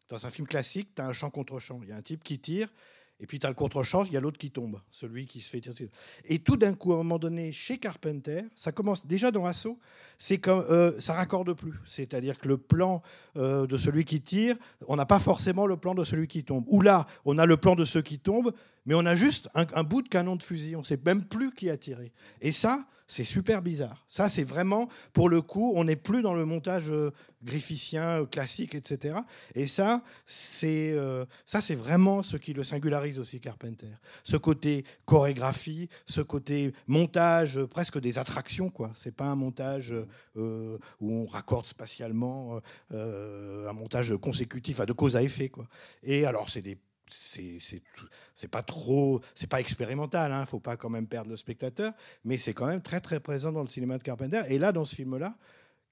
[0.09, 1.81] dans un film classique, tu as un champ contre champ.
[1.83, 2.73] Il y a un type qui tire,
[3.21, 5.51] et puis tu as le contre-champ, il y a l'autre qui tombe, celui qui se
[5.51, 5.91] fait tirer.
[6.25, 9.79] Et tout d'un coup, à un moment donné, chez Carpenter, ça commence déjà dans Assaut,
[10.19, 11.81] c'est comme euh, ça raccorde plus.
[11.85, 13.03] C'est-à-dire que le plan
[13.37, 14.57] euh, de celui qui tire,
[14.87, 16.65] on n'a pas forcément le plan de celui qui tombe.
[16.69, 18.53] Ou là, on a le plan de ceux qui tombent,
[18.87, 20.77] mais on a juste un, un bout de canon de fusil.
[20.77, 22.13] On ne sait même plus qui a tiré.
[22.41, 24.05] Et ça, c'est super bizarre.
[24.07, 27.11] Ça, c'est vraiment, pour le coup, on n'est plus dans le montage euh,
[27.43, 29.21] grifficien euh, classique, etc.
[29.55, 33.89] Et ça, c'est euh, ça, c'est vraiment ce qui le singularise aussi, Carpenter.
[34.25, 38.93] Ce côté chorégraphie, ce côté montage, presque des attractions, quoi.
[38.95, 39.95] C'est pas un montage
[40.37, 45.67] où on raccorde spatialement, un montage consécutif à de cause à effet, quoi.
[46.03, 46.79] Et alors, c'est des
[47.11, 51.93] c'est pas trop, c'est pas expérimental, hein, faut pas quand même perdre le spectateur,
[52.25, 54.43] mais c'est quand même très très présent dans le cinéma de Carpenter.
[54.49, 55.35] Et là, dans ce film-là,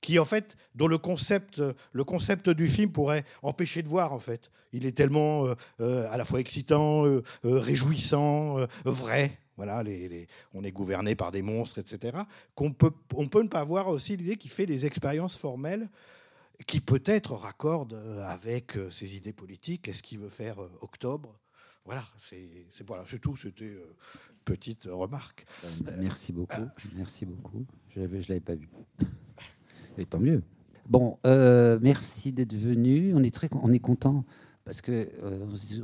[0.00, 1.62] qui en fait, dont le concept,
[1.92, 4.50] le concept du film pourrait empêcher de voir en fait.
[4.72, 9.38] Il est tellement euh, euh, à la fois excitant, euh, réjouissant, vrai.
[9.56, 9.82] Voilà,
[10.52, 12.18] on est gouverné par des monstres, etc.
[12.54, 15.88] Qu'on peut, on peut ne pas voir aussi l'idée qu'il fait des expériences formelles
[16.64, 19.88] qui peut-être raccorde euh, avec euh, ses idées politiques.
[19.88, 21.38] Est-ce qu'il veut faire euh, octobre?
[21.84, 22.48] Voilà, c'est
[22.84, 23.36] voilà, tout.
[23.36, 23.78] C'était une
[24.44, 25.46] petite remarque.
[25.98, 26.66] Merci beaucoup.
[26.96, 27.64] Merci beaucoup.
[27.94, 28.68] Je ne l'avais pas vu.
[29.96, 30.42] Et tant mieux.
[30.88, 33.14] Bon, merci d'être venu.
[33.14, 34.24] On est très, on est content
[34.64, 35.08] parce que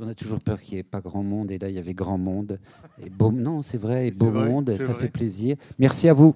[0.01, 1.93] on a toujours peur qu'il n'y ait pas grand monde et là il y avait
[1.93, 2.59] grand monde
[3.01, 6.35] et beau non c'est vrai et beau monde ça fait plaisir merci à vous